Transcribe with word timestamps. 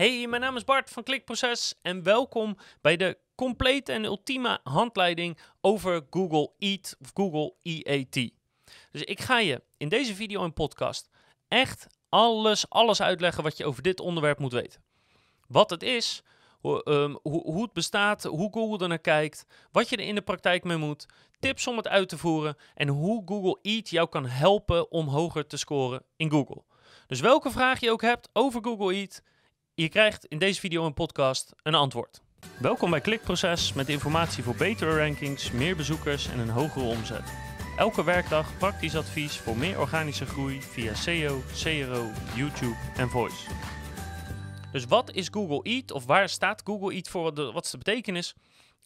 Hey, 0.00 0.26
mijn 0.26 0.42
naam 0.42 0.56
is 0.56 0.64
Bart 0.64 0.90
van 0.90 1.02
Klikproces 1.02 1.74
en 1.82 2.02
welkom 2.02 2.56
bij 2.80 2.96
de 2.96 3.18
complete 3.34 3.92
en 3.92 4.04
ultieme 4.04 4.60
handleiding 4.62 5.38
over 5.60 6.02
Google 6.10 6.52
Eat 6.58 6.96
of 7.00 7.10
Google 7.14 7.54
EAT. 7.62 8.30
Dus 8.90 9.02
ik 9.02 9.20
ga 9.20 9.38
je 9.38 9.62
in 9.76 9.88
deze 9.88 10.14
video 10.14 10.44
en 10.44 10.52
podcast 10.52 11.08
echt 11.48 11.86
alles, 12.08 12.68
alles 12.68 13.02
uitleggen 13.02 13.42
wat 13.42 13.56
je 13.56 13.64
over 13.64 13.82
dit 13.82 14.00
onderwerp 14.00 14.38
moet 14.38 14.52
weten. 14.52 14.82
Wat 15.46 15.70
het 15.70 15.82
is, 15.82 16.22
hoe, 16.60 16.82
ehm, 16.82 17.16
hoe, 17.22 17.42
hoe 17.42 17.62
het 17.62 17.72
bestaat, 17.72 18.24
hoe 18.24 18.52
Google 18.52 18.78
er 18.78 18.88
naar 18.88 18.98
kijkt, 18.98 19.46
wat 19.72 19.88
je 19.88 19.96
er 19.96 20.06
in 20.06 20.14
de 20.14 20.22
praktijk 20.22 20.64
mee 20.64 20.76
moet, 20.76 21.06
tips 21.40 21.66
om 21.66 21.76
het 21.76 21.88
uit 21.88 22.08
te 22.08 22.18
voeren 22.18 22.56
en 22.74 22.88
hoe 22.88 23.22
Google 23.26 23.58
Eat 23.62 23.90
jou 23.90 24.08
kan 24.08 24.26
helpen 24.26 24.90
om 24.90 25.08
hoger 25.08 25.46
te 25.46 25.56
scoren 25.56 26.02
in 26.16 26.30
Google. 26.30 26.62
Dus 27.06 27.20
welke 27.20 27.50
vraag 27.50 27.80
je 27.80 27.90
ook 27.90 28.02
hebt 28.02 28.28
over 28.32 28.64
Google 28.64 28.94
Eat, 28.94 29.22
je 29.80 29.88
krijgt 29.88 30.24
in 30.24 30.38
deze 30.38 30.60
video 30.60 30.86
en 30.86 30.94
podcast 30.94 31.52
een 31.62 31.74
antwoord. 31.74 32.20
Welkom 32.58 32.90
bij 32.90 33.00
Klikproces 33.00 33.72
met 33.72 33.88
informatie 33.88 34.42
voor 34.42 34.54
betere 34.54 34.96
rankings, 34.96 35.50
meer 35.50 35.76
bezoekers 35.76 36.28
en 36.28 36.38
een 36.38 36.48
hogere 36.48 36.84
omzet. 36.84 37.32
Elke 37.76 38.04
werkdag 38.04 38.58
praktisch 38.58 38.96
advies 38.96 39.38
voor 39.38 39.56
meer 39.56 39.80
organische 39.80 40.26
groei 40.26 40.62
via 40.62 40.94
SEO, 40.94 41.42
CRO, 41.62 42.10
YouTube 42.36 42.76
en 42.96 43.08
Voice. 43.08 43.50
Dus 44.72 44.84
wat 44.84 45.12
is 45.12 45.28
Google 45.30 45.62
Eat 45.62 45.90
of 45.90 46.06
waar 46.06 46.28
staat 46.28 46.62
Google 46.64 46.94
Eat 46.94 47.08
voor? 47.08 47.52
Wat 47.52 47.64
is 47.64 47.70
de 47.70 47.78
betekenis? 47.78 48.34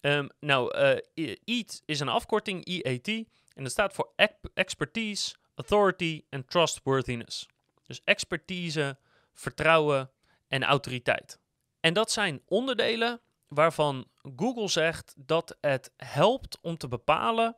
Um, 0.00 0.28
nou, 0.40 0.78
uh, 0.78 1.36
EAT 1.44 1.82
is 1.84 2.00
een 2.00 2.08
afkorting, 2.08 2.64
EAT, 2.64 3.08
en 3.54 3.62
dat 3.62 3.70
staat 3.70 3.94
voor 3.94 4.12
Expertise, 4.54 5.34
Authority 5.54 6.22
en 6.28 6.46
Trustworthiness. 6.46 7.46
Dus 7.86 8.00
expertise, 8.04 8.98
vertrouwen 9.32 10.10
en 10.54 10.64
autoriteit. 10.64 11.38
En 11.80 11.94
dat 11.94 12.10
zijn 12.10 12.42
onderdelen 12.46 13.20
waarvan 13.48 14.06
Google 14.36 14.68
zegt 14.68 15.14
dat 15.16 15.56
het 15.60 15.92
helpt 15.96 16.58
om 16.60 16.76
te 16.76 16.88
bepalen 16.88 17.56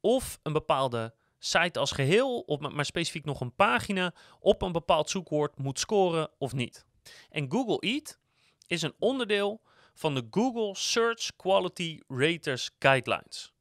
of 0.00 0.38
een 0.42 0.52
bepaalde 0.52 1.14
site 1.38 1.78
als 1.78 1.90
geheel, 1.90 2.40
of 2.40 2.58
maar 2.58 2.84
specifiek 2.84 3.24
nog 3.24 3.40
een 3.40 3.54
pagina, 3.54 4.14
op 4.40 4.62
een 4.62 4.72
bepaald 4.72 5.10
zoekwoord 5.10 5.58
moet 5.58 5.78
scoren 5.78 6.30
of 6.38 6.52
niet. 6.52 6.86
En 7.30 7.50
Google 7.50 7.78
Eat 7.78 8.18
is 8.66 8.82
een 8.82 8.94
onderdeel 8.98 9.60
van 9.94 10.14
de 10.14 10.26
Google 10.30 10.74
Search 10.74 11.36
Quality 11.36 12.00
Raters 12.06 12.70
Guidelines. 12.78 13.52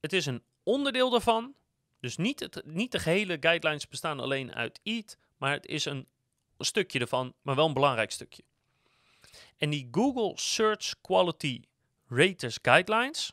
Het 0.00 0.12
is 0.12 0.26
een 0.26 0.42
onderdeel 0.62 1.10
daarvan, 1.10 1.54
dus 2.00 2.16
niet, 2.16 2.40
het, 2.40 2.62
niet 2.64 2.92
de 2.92 2.98
gehele 2.98 3.36
guidelines 3.40 3.88
bestaan 3.88 4.20
alleen 4.20 4.54
uit 4.54 4.80
EAT, 4.82 5.18
maar 5.36 5.52
het 5.52 5.66
is 5.66 5.84
een 5.84 6.08
stukje 6.64 6.98
ervan, 6.98 7.34
maar 7.42 7.54
wel 7.54 7.66
een 7.66 7.74
belangrijk 7.74 8.10
stukje. 8.10 8.42
En 9.56 9.70
die 9.70 9.88
Google 9.90 10.32
Search 10.34 10.94
Quality 11.00 11.62
Raters 12.06 12.58
Guidelines, 12.62 13.32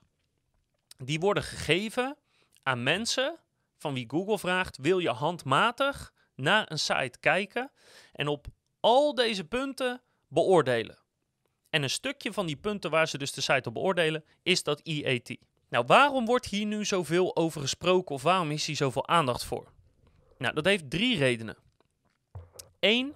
die 0.98 1.20
worden 1.20 1.44
gegeven 1.44 2.18
aan 2.64 2.84
mensen 2.84 3.40
van 3.78 3.94
wie 3.94 4.10
Google 4.10 4.40
vraagt: 4.40 4.78
wil 4.78 5.00
je 5.00 5.10
handmatig 5.10 6.14
naar 6.36 6.72
een 6.72 6.80
site 6.80 7.20
kijken 7.20 7.72
en 8.12 8.28
op 8.28 8.48
al 8.80 9.16
deze 9.16 9.44
punten 9.44 10.02
beoordelen? 10.28 11.04
En 11.70 11.84
een 11.84 11.90
stukje 11.90 12.34
van 12.34 12.46
die 12.46 12.56
punten 12.56 12.90
waar 12.92 13.08
ze 13.08 13.18
dus 13.18 13.32
de 13.32 13.42
site 13.42 13.68
op 13.68 13.74
beoordelen, 13.74 14.26
is 14.44 14.64
dat 14.64 14.82
EAT. 14.82 15.38
Nou, 15.70 15.86
waarom 15.86 16.26
wordt 16.26 16.46
hier 16.46 16.66
nu 16.66 16.86
zoveel 16.86 17.36
over 17.36 17.62
gesproken 17.62 18.16
of 18.16 18.22
waarom 18.22 18.52
is 18.52 18.66
hier 18.66 18.76
zoveel 18.76 19.08
aandacht 19.08 19.44
voor? 19.44 19.72
Nou, 20.38 20.54
dat 20.54 20.66
heeft 20.66 20.90
drie 20.90 21.18
redenen. 21.18 21.58
Eén, 22.86 23.16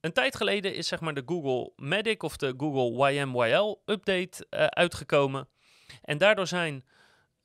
een 0.00 0.12
tijd 0.12 0.36
geleden 0.36 0.74
is 0.74 0.88
zeg 0.88 1.00
maar 1.00 1.14
de 1.14 1.22
Google 1.26 1.72
Medic 1.76 2.22
of 2.22 2.36
de 2.36 2.54
Google 2.56 3.12
YMYL 3.12 3.82
update 3.84 4.46
uh, 4.50 4.66
uitgekomen. 4.66 5.48
En 6.02 6.18
daardoor 6.18 6.46
zijn 6.46 6.84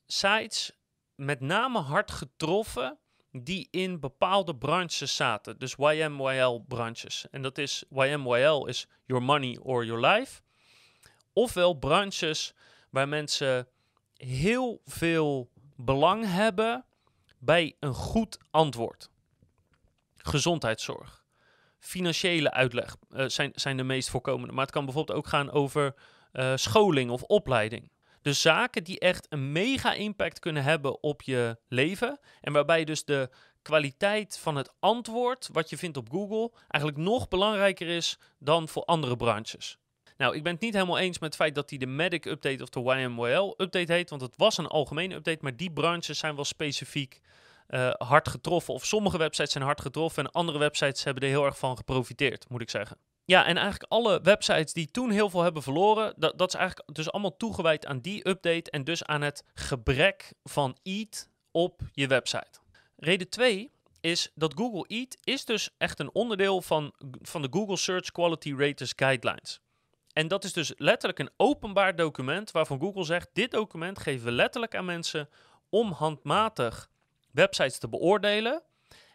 sites 0.06 0.72
met 1.16 1.40
name 1.40 1.80
hard 1.80 2.12
getroffen 2.12 2.98
die 3.32 3.68
in 3.72 4.00
bepaalde 4.00 4.56
branches 4.56 5.16
zaten. 5.16 5.58
Dus 5.60 5.76
YMYL 5.76 6.64
branches. 6.68 7.26
En 7.32 7.42
dat 7.42 7.58
is 7.58 7.84
YMYL 7.90 8.68
is 8.68 8.88
Your 9.04 9.24
Money 9.24 9.58
or 9.62 9.86
Your 9.86 10.08
Life. 10.08 10.42
Ofwel 11.34 11.74
branches 11.74 12.54
waar 12.90 13.08
mensen 13.08 13.68
heel 14.14 14.82
veel 14.86 15.50
belang 15.76 16.26
hebben 16.26 16.86
bij 17.38 17.76
een 17.80 17.94
goed 17.94 18.38
antwoord. 18.52 19.10
Gezondheidszorg. 20.16 21.15
Financiële 21.86 22.52
uitleg 22.52 22.96
uh, 23.10 23.26
zijn, 23.28 23.52
zijn 23.56 23.78
de 23.78 23.84
meest 23.84 24.10
voorkomende. 24.10 24.54
Maar 24.54 24.64
het 24.64 24.74
kan 24.74 24.86
bijvoorbeeld 24.86 25.18
ook 25.18 25.28
gaan 25.28 25.52
over 25.52 25.96
uh, 26.34 26.52
scholing 26.56 27.12
of 27.12 27.24
opleiding. 27.24 27.92
Dus 28.22 28.42
zaken 28.42 28.84
die 28.84 29.00
echt 29.00 29.26
een 29.30 29.52
mega 29.52 29.94
impact 29.94 30.40
kunnen 30.40 30.64
hebben 30.64 31.04
op 31.04 31.22
je 31.22 31.58
leven. 31.68 32.20
En 32.42 32.54
waarbij 32.54 32.84
dus 32.84 33.06
de 33.06 33.30
kwaliteit 33.62 34.38
van 34.38 34.56
het 34.56 34.74
antwoord 34.80 35.50
wat 35.52 35.70
je 35.70 35.78
vindt 35.78 35.98
op 35.98 36.10
Google 36.12 36.52
eigenlijk 36.68 37.04
nog 37.04 37.28
belangrijker 37.28 37.88
is 37.88 38.18
dan 38.40 38.68
voor 38.68 38.84
andere 38.84 39.16
branches. 39.16 39.78
Nou, 40.18 40.36
ik 40.36 40.44
ben 40.44 40.54
het 40.54 40.62
niet 40.62 40.74
helemaal 40.74 40.98
eens 40.98 41.20
met 41.20 41.30
het 41.30 41.42
feit 41.42 41.56
dat 41.56 41.70
die 41.70 41.80
de 41.80 41.86
Medic 41.86 42.26
Update 42.26 42.64
of 42.64 42.70
de 42.70 42.80
YMYL 42.80 43.54
Update 43.58 43.94
heet, 43.94 44.10
want 44.10 44.22
het 44.22 44.34
was 44.38 44.58
een 44.58 44.68
algemene 44.68 45.16
update, 45.16 45.40
maar 45.42 45.56
die 45.56 45.72
branches 45.72 46.20
zijn 46.20 46.36
wel 46.36 46.46
specifiek 46.46 47.22
uh, 47.70 47.90
hard 47.94 48.30
getroffen. 48.30 48.74
Of 48.74 48.86
sommige 48.86 49.18
websites 49.18 49.52
zijn 49.52 49.64
hard 49.64 49.82
getroffen 49.82 50.24
en 50.24 50.32
andere 50.32 50.58
websites 50.58 51.04
hebben 51.04 51.24
er 51.24 51.30
heel 51.30 51.46
erg 51.46 51.58
van 51.58 51.78
geprofiteerd, 51.78 52.50
moet 52.50 52.62
ik 52.62 52.70
zeggen. 52.70 52.98
Ja, 53.26 53.46
en 53.46 53.58
eigenlijk 53.58 53.92
alle 53.92 54.22
websites 54.22 54.74
die 54.74 54.92
toen 54.92 55.10
heel 55.12 55.30
veel 55.30 55.42
hebben 55.42 55.64
verloren, 55.64 56.14
dat, 56.18 56.38
dat 56.38 56.48
is 56.48 56.60
eigenlijk 56.60 56.96
dus 56.96 57.12
allemaal 57.12 57.38
toegewijd 57.38 57.86
aan 57.86 58.00
die 58.00 58.30
update 58.30 58.72
en 58.72 58.84
dus 58.84 59.04
aan 59.04 59.22
het 59.22 59.44
gebrek 59.54 60.34
van 60.44 60.78
EAT 60.84 61.30
op 61.52 61.82
je 61.92 62.08
website. 62.08 62.60
Reden 62.96 63.30
2 63.30 63.72
is 64.02 64.32
dat 64.36 64.54
Google 64.56 64.86
Eat 64.88 65.18
is 65.24 65.46
dus 65.46 65.70
echt 65.78 66.00
een 66.00 66.14
onderdeel 66.14 66.62
van, 66.62 66.94
van 67.22 67.42
de 67.42 67.48
Google 67.52 67.78
Search 67.78 68.12
Quality 68.12 68.54
Raters 68.58 68.94
Guidelines. 68.96 69.60
En 70.14 70.28
dat 70.28 70.44
is 70.44 70.54
dus 70.54 70.74
letterlijk 70.78 71.20
een 71.20 71.32
openbaar 71.38 71.96
document 71.96 72.52
waarvan 72.52 72.80
Google 72.80 73.04
zegt: 73.04 73.30
dit 73.34 73.52
document 73.52 74.00
geven 74.00 74.26
we 74.26 74.32
letterlijk 74.32 74.76
aan 74.76 74.86
mensen 74.86 75.30
om 75.70 75.92
handmatig 75.92 76.90
websites 77.36 77.78
te 77.78 77.90
beoordelen. 77.90 78.64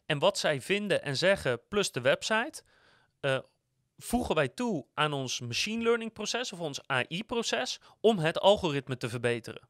En 0.07 0.19
wat 0.19 0.39
zij 0.39 0.61
vinden 0.61 1.03
en 1.03 1.17
zeggen, 1.17 1.61
plus 1.69 1.93
de 1.93 2.01
website, 2.01 2.63
uh, 3.21 3.39
voegen 3.99 4.35
wij 4.35 4.49
toe 4.49 4.87
aan 4.95 5.13
ons 5.13 5.41
machine 5.41 5.83
learning 5.83 6.13
proces 6.13 6.53
of 6.53 6.61
ons 6.61 6.87
AI-proces 6.87 7.81
om 8.01 8.19
het 8.19 8.41
algoritme 8.41 8.97
te 8.97 9.09
verbeteren. 9.09 9.69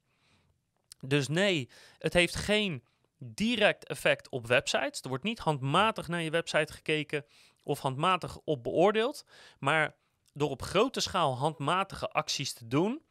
Dus 1.00 1.28
nee, 1.28 1.70
het 1.98 2.12
heeft 2.12 2.34
geen 2.34 2.84
direct 3.18 3.86
effect 3.86 4.28
op 4.28 4.46
websites. 4.46 5.00
Er 5.00 5.08
wordt 5.08 5.24
niet 5.24 5.38
handmatig 5.38 6.08
naar 6.08 6.22
je 6.22 6.30
website 6.30 6.72
gekeken 6.72 7.24
of 7.62 7.78
handmatig 7.78 8.38
op 8.44 8.62
beoordeeld. 8.62 9.24
Maar 9.58 9.96
door 10.32 10.50
op 10.50 10.62
grote 10.62 11.00
schaal 11.00 11.36
handmatige 11.36 12.08
acties 12.08 12.52
te 12.52 12.66
doen, 12.66 13.02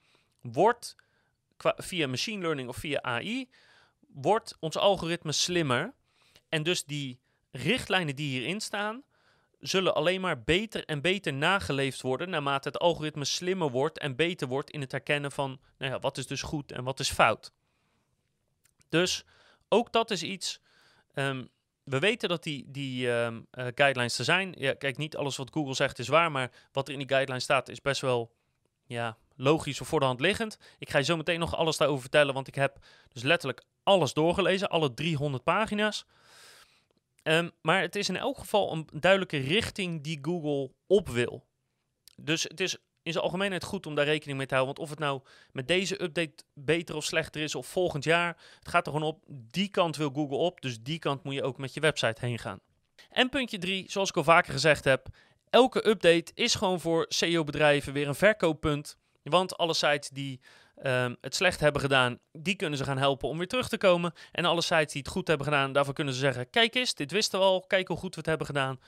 wordt 0.42 0.96
via 1.58 2.08
machine 2.08 2.42
learning 2.42 2.70
of 2.70 2.78
via 2.78 3.02
AI, 3.02 3.50
wordt 4.14 4.58
ons 4.60 4.78
algoritme 4.78 5.32
slimmer. 5.32 5.94
En 6.50 6.64
dus 6.64 6.86
die 6.86 7.20
richtlijnen 7.52 8.16
die 8.16 8.30
hierin 8.30 8.62
staan, 8.62 9.04
zullen 9.60 9.96
alleen 9.96 10.22
maar 10.22 10.44
beter 10.44 10.86
en 10.86 11.02
beter 11.02 11.34
nageleefd 11.34 12.02
worden 12.02 12.30
naarmate 12.30 12.68
het 12.68 12.80
algoritme 12.80 13.26
slimmer 13.26 13.70
wordt 13.72 13.98
en 13.98 14.16
beter 14.16 14.48
wordt 14.48 14.70
in 14.72 14.82
het 14.82 14.92
herkennen 14.92 15.32
van 15.32 15.60
nou 15.78 15.92
ja, 15.92 16.00
wat 16.00 16.18
is 16.18 16.28
dus 16.28 16.42
goed 16.42 16.72
en 16.72 16.84
wat 16.84 17.00
is 17.00 17.12
fout. 17.12 17.52
Dus 18.90 19.26
ook 19.68 19.94
dat 19.94 20.12
is 20.12 20.24
iets. 20.24 20.62
Um, 21.14 21.50
we 21.84 22.00
weten 22.00 22.30
dat 22.30 22.44
die, 22.44 22.66
die 22.68 23.10
um, 23.10 23.48
uh, 23.52 23.68
guidelines 23.76 24.20
er 24.20 24.26
zijn. 24.26 24.54
Ja, 24.58 24.74
kijk, 24.74 24.98
niet 24.98 25.16
alles 25.16 25.38
wat 25.38 25.52
Google 25.52 25.74
zegt 25.74 26.00
is 26.00 26.08
waar, 26.08 26.32
maar 26.32 26.52
wat 26.72 26.88
er 26.88 26.94
in 26.94 27.00
die 27.00 27.10
guidelines 27.10 27.44
staat 27.44 27.70
is 27.70 27.82
best 27.82 28.02
wel 28.02 28.32
ja, 28.86 29.18
logisch 29.40 29.82
of 29.82 29.88
voor 29.88 30.00
de 30.00 30.06
hand 30.06 30.20
liggend. 30.20 30.58
Ik 30.78 30.90
ga 30.90 30.98
je 30.98 31.04
zo 31.04 31.18
meteen 31.18 31.40
nog 31.40 31.56
alles 31.56 31.78
daarover 31.78 32.02
vertellen, 32.02 32.34
want 32.34 32.48
ik 32.48 32.56
heb 32.56 32.78
dus 33.10 33.24
letterlijk 33.24 33.64
alles 33.84 34.14
doorgelezen, 34.14 34.70
alle 34.70 34.94
300 34.94 35.44
pagina's. 35.44 36.06
Um, 37.24 37.52
maar 37.62 37.82
het 37.82 37.96
is 37.96 38.10
in 38.10 38.18
elk 38.18 38.38
geval 38.38 38.72
een 38.72 38.88
duidelijke 38.92 39.38
richting 39.38 40.04
die 40.04 40.20
Google 40.22 40.72
op 40.88 41.10
wil. 41.10 41.46
Dus 42.16 42.44
het 42.44 42.60
is 42.60 42.78
in 43.04 43.12
zijn 43.12 43.24
algemeenheid 43.24 43.64
goed 43.64 43.86
om 43.86 43.96
daar 43.96 44.06
rekening 44.06 44.38
mee 44.38 44.48
te 44.48 44.54
houden. 44.54 44.76
Want 44.76 44.88
of 44.88 44.96
het 44.96 45.06
nou 45.06 45.22
met 45.52 45.68
deze 45.68 46.04
update 46.04 46.44
beter 46.54 46.96
of 46.96 47.04
slechter 47.04 47.42
is 47.42 47.56
of 47.56 47.68
volgend 47.68 48.04
jaar, 48.04 48.38
het 48.60 48.68
gaat 48.68 48.86
er 48.86 48.92
gewoon 48.92 49.08
op. 49.08 49.24
Die 49.28 49.70
kant 49.70 49.96
wil 49.96 50.10
Google 50.10 50.38
op, 50.38 50.62
dus 50.62 50.82
die 50.82 51.00
kant 51.00 51.24
moet 51.24 51.34
je 51.34 51.44
ook 51.44 51.58
met 51.58 51.74
je 51.74 51.80
website 51.80 52.26
heen 52.26 52.40
gaan. 52.40 52.60
En 53.10 53.30
puntje 53.30 53.58
3, 53.58 53.92
zoals 53.92 54.10
ik 54.10 54.18
al 54.18 54.24
vaker 54.24 54.54
gezegd 54.54 54.84
heb, 54.84 55.08
elke 55.50 55.88
update 55.88 56.32
is 56.34 56.56
gewoon 56.56 56.80
voor 56.80 57.06
SEO-bedrijven 57.10 57.94
weer 57.94 58.08
een 58.08 58.16
verkooppunt. 58.16 58.98
Want 59.30 59.58
alle 59.58 59.74
sites 59.74 60.10
die 60.10 60.40
um, 60.84 61.18
het 61.22 61.36
slecht 61.36 61.60
hebben 61.60 61.82
gedaan, 61.82 62.20
die 62.32 62.56
kunnen 62.56 62.78
ze 62.78 62.84
gaan 62.84 62.98
helpen 62.98 63.30
om 63.30 63.38
weer 63.38 63.48
terug 63.48 63.70
te 63.70 63.78
komen. 63.78 64.14
En 64.32 64.46
alle 64.46 64.62
sites 64.62 64.94
die 64.94 65.02
het 65.02 65.12
goed 65.12 65.28
hebben 65.28 65.46
gedaan, 65.46 65.72
daarvoor 65.72 65.94
kunnen 65.94 66.14
ze 66.14 66.20
zeggen: 66.20 66.50
Kijk 66.50 66.76
eens, 66.76 66.94
dit 66.94 67.12
wisten 67.12 67.40
we 67.40 67.46
al, 67.46 67.62
kijk 67.68 67.88
hoe 67.88 67.98
goed 67.98 68.14
we 68.14 68.20
het 68.20 68.30
hebben 68.30 68.48
gedaan. 68.48 68.80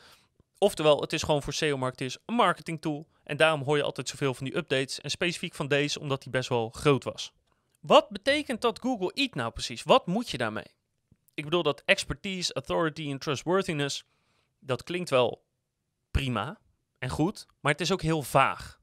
Oftewel, 0.58 1.02
het 1.02 1.14
is 1.14 1.24
gewoon 1.24 1.42
voor 1.44 1.54
SEO-marketeers 1.54 2.18
een 2.26 2.36
marketing 2.36 2.82
tool. 2.82 3.08
En 3.24 3.38
daarom 3.38 3.64
hoor 3.64 3.78
je 3.78 3.84
altijd 3.84 4.10
zoveel 4.10 4.34
van 4.34 4.46
die 4.46 4.58
updates. 4.58 5.02
En 5.02 5.10
specifiek 5.10 5.56
van 5.56 5.68
deze, 5.68 6.00
omdat 6.00 6.22
die 6.22 6.32
best 6.32 6.50
wel 6.50 6.70
groot 6.70 7.04
was. 7.04 7.34
Wat 7.80 8.10
betekent 8.10 8.62
dat 8.62 8.80
Google 8.80 9.12
Eat 9.14 9.36
nou 9.36 9.52
precies? 9.52 9.84
Wat 9.84 10.08
moet 10.08 10.30
je 10.30 10.38
daarmee? 10.38 10.76
Ik 11.34 11.44
bedoel 11.44 11.64
dat 11.64 11.82
expertise, 11.86 12.54
authority 12.54 13.10
en 13.10 13.20
trustworthiness, 13.20 14.04
dat 14.60 14.84
klinkt 14.84 15.10
wel 15.10 15.44
prima 16.12 16.60
en 17.00 17.10
goed, 17.10 17.46
maar 17.60 17.72
het 17.72 17.82
is 17.82 17.92
ook 17.92 18.02
heel 18.02 18.22
vaag. 18.22 18.81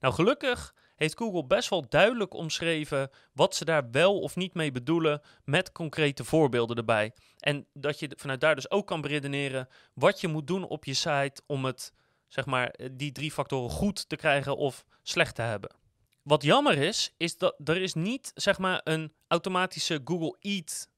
Nou, 0.00 0.14
gelukkig 0.14 0.74
heeft 0.96 1.16
Google 1.16 1.46
best 1.46 1.68
wel 1.68 1.88
duidelijk 1.88 2.34
omschreven 2.34 3.10
wat 3.32 3.54
ze 3.54 3.64
daar 3.64 3.90
wel 3.90 4.20
of 4.20 4.36
niet 4.36 4.54
mee 4.54 4.72
bedoelen 4.72 5.20
met 5.44 5.72
concrete 5.72 6.24
voorbeelden 6.24 6.76
erbij. 6.76 7.12
En 7.38 7.66
dat 7.72 7.98
je 7.98 8.12
vanuit 8.16 8.40
daar 8.40 8.54
dus 8.54 8.70
ook 8.70 8.86
kan 8.86 9.00
beredeneren 9.00 9.68
wat 9.94 10.20
je 10.20 10.28
moet 10.28 10.46
doen 10.46 10.64
op 10.64 10.84
je 10.84 10.94
site 10.94 11.42
om 11.46 11.64
het, 11.64 11.92
zeg 12.28 12.46
maar, 12.46 12.74
die 12.92 13.12
drie 13.12 13.32
factoren 13.32 13.70
goed 13.70 14.08
te 14.08 14.16
krijgen 14.16 14.56
of 14.56 14.84
slecht 15.02 15.34
te 15.34 15.42
hebben. 15.42 15.74
Wat 16.22 16.42
jammer 16.42 16.78
is, 16.78 17.14
is 17.16 17.36
dat 17.36 17.54
er 17.64 17.82
is 17.82 17.94
niet, 17.94 18.32
zeg 18.34 18.58
maar, 18.58 18.80
een 18.84 19.12
automatische 19.28 20.00
Google 20.04 20.36
Eat 20.40 20.88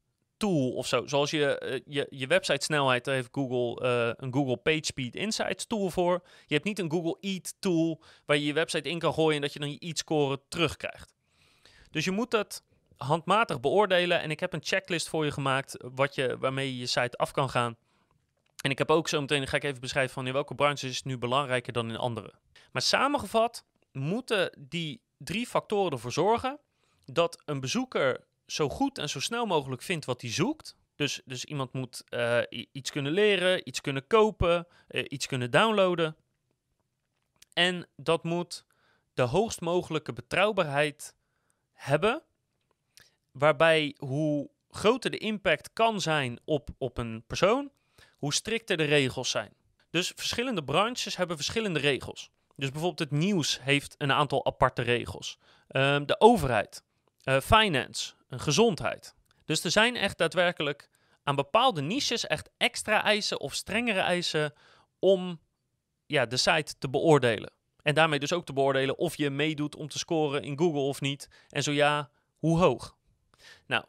tool 0.43 0.71
of 0.71 0.87
zo. 0.87 1.07
Zoals 1.07 1.31
je, 1.31 1.63
uh, 1.65 1.95
je, 1.95 2.07
je 2.11 2.27
website 2.27 2.65
snelheid, 2.65 3.05
daar 3.05 3.15
heeft 3.15 3.29
Google 3.33 3.85
uh, 3.85 4.13
een 4.17 4.33
Google 4.33 4.57
PageSpeed 4.57 5.15
Insights 5.15 5.67
tool 5.67 5.91
voor. 5.91 6.23
Je 6.47 6.55
hebt 6.55 6.67
niet 6.67 6.79
een 6.79 6.91
Google 6.91 7.17
Eat 7.21 7.55
tool 7.59 8.03
waar 8.27 8.37
je 8.37 8.45
je 8.45 8.53
website 8.53 8.89
in 8.89 8.99
kan 8.99 9.15
gooien 9.15 9.35
en 9.35 9.41
dat 9.41 9.53
je 9.53 9.59
dan 9.59 9.71
je 9.71 9.79
Eat 9.79 9.99
score 9.99 10.41
terugkrijgt. 10.49 11.15
Dus 11.91 12.05
je 12.05 12.11
moet 12.11 12.31
dat 12.31 12.63
handmatig 12.97 13.61
beoordelen 13.61 14.21
en 14.21 14.31
ik 14.31 14.41
heb 14.41 14.53
een 14.53 14.63
checklist 14.63 15.09
voor 15.09 15.25
je 15.25 15.31
gemaakt 15.31 15.77
wat 15.95 16.15
je, 16.15 16.37
waarmee 16.39 16.67
je 16.67 16.79
je 16.79 16.87
site 16.87 17.17
af 17.17 17.31
kan 17.31 17.51
gaan. 17.51 17.77
En 18.63 18.71
ik 18.71 18.79
heb 18.79 18.91
ook 18.91 19.09
zo 19.09 19.21
meteen, 19.21 19.47
ga 19.47 19.57
ik 19.57 19.65
even 19.65 19.81
beschrijven 19.81 20.15
van 20.15 20.27
in 20.27 20.33
welke 20.33 20.55
branches 20.55 20.91
is 20.91 20.97
het 20.97 21.05
nu 21.05 21.19
belangrijker 21.19 21.73
dan 21.73 21.91
in 21.91 21.97
andere. 21.97 22.33
Maar 22.73 22.83
samengevat 22.83 23.65
moeten 23.93 24.57
die 24.69 25.03
drie 25.19 25.47
factoren 25.47 25.93
ervoor 25.93 26.13
zorgen 26.13 26.59
dat 27.05 27.43
een 27.45 27.61
bezoeker 27.61 28.31
zo 28.47 28.69
goed 28.69 28.99
en 28.99 29.09
zo 29.09 29.21
snel 29.21 29.47
mogelijk 29.47 29.83
vindt 29.83 30.05
wat 30.05 30.21
hij 30.21 30.31
zoekt. 30.31 30.77
Dus, 30.97 31.21
dus 31.25 31.45
iemand 31.45 31.73
moet 31.73 32.05
uh, 32.11 32.39
iets 32.73 32.91
kunnen 32.91 33.13
leren, 33.13 33.69
iets 33.69 33.81
kunnen 33.81 34.07
kopen, 34.07 34.67
uh, 34.89 35.05
iets 35.09 35.27
kunnen 35.27 35.51
downloaden. 35.51 36.17
En 37.53 37.89
dat 37.97 38.25
moet 38.25 38.65
de 39.15 39.23
hoogst 39.23 39.61
mogelijke 39.61 40.13
betrouwbaarheid 40.13 41.15
hebben. 41.73 42.23
Waarbij 43.31 43.95
hoe 43.99 44.51
groter 44.71 45.11
de 45.11 45.19
impact 45.19 45.73
kan 45.73 46.01
zijn 46.01 46.41
op, 46.45 46.69
op 46.79 46.99
een 46.99 47.25
persoon, 47.27 47.71
hoe 48.19 48.35
strikter 48.35 48.77
de 48.77 48.85
regels 48.85 49.31
zijn. 49.31 49.55
Dus 49.91 50.13
verschillende 50.17 50.65
branches 50.65 51.17
hebben 51.17 51.37
verschillende 51.37 51.81
regels. 51.81 52.31
Dus 52.57 52.71
bijvoorbeeld 52.71 53.11
het 53.11 53.19
nieuws 53.19 53.61
heeft 53.63 53.95
een 53.99 54.13
aantal 54.13 54.47
aparte 54.47 54.83
regels. 54.83 55.39
Uh, 55.71 56.01
de 56.07 56.21
overheid, 56.21 56.83
uh, 57.25 57.41
finance, 57.41 58.15
gezondheid. 58.29 59.15
Dus 59.45 59.65
er 59.65 59.71
zijn 59.71 59.97
echt 59.97 60.19
daadwerkelijk 60.19 60.89
aan 61.23 61.37
bepaalde 61.37 61.83
niches 61.83 62.27
echt 62.27 62.51
extra 62.57 63.03
eisen 63.03 63.41
of 63.41 63.55
strengere 63.55 64.01
eisen 64.01 64.53
om 64.99 65.41
ja, 66.07 66.27
de 66.27 66.37
site 66.37 66.75
te 66.79 66.91
beoordelen. 66.91 67.53
En 67.83 67.95
daarmee 67.95 68.19
dus 68.19 68.33
ook 68.33 68.47
te 68.47 68.53
beoordelen 68.53 68.99
of 68.99 69.17
je 69.17 69.31
meedoet 69.31 69.77
om 69.77 69.89
te 69.89 69.99
scoren 69.99 70.43
in 70.43 70.59
Google 70.59 70.81
of 70.81 71.01
niet. 71.01 71.29
En 71.49 71.63
zo 71.63 71.73
ja, 71.73 72.11
hoe 72.39 72.59
hoog. 72.59 72.97
Nou, 73.67 73.85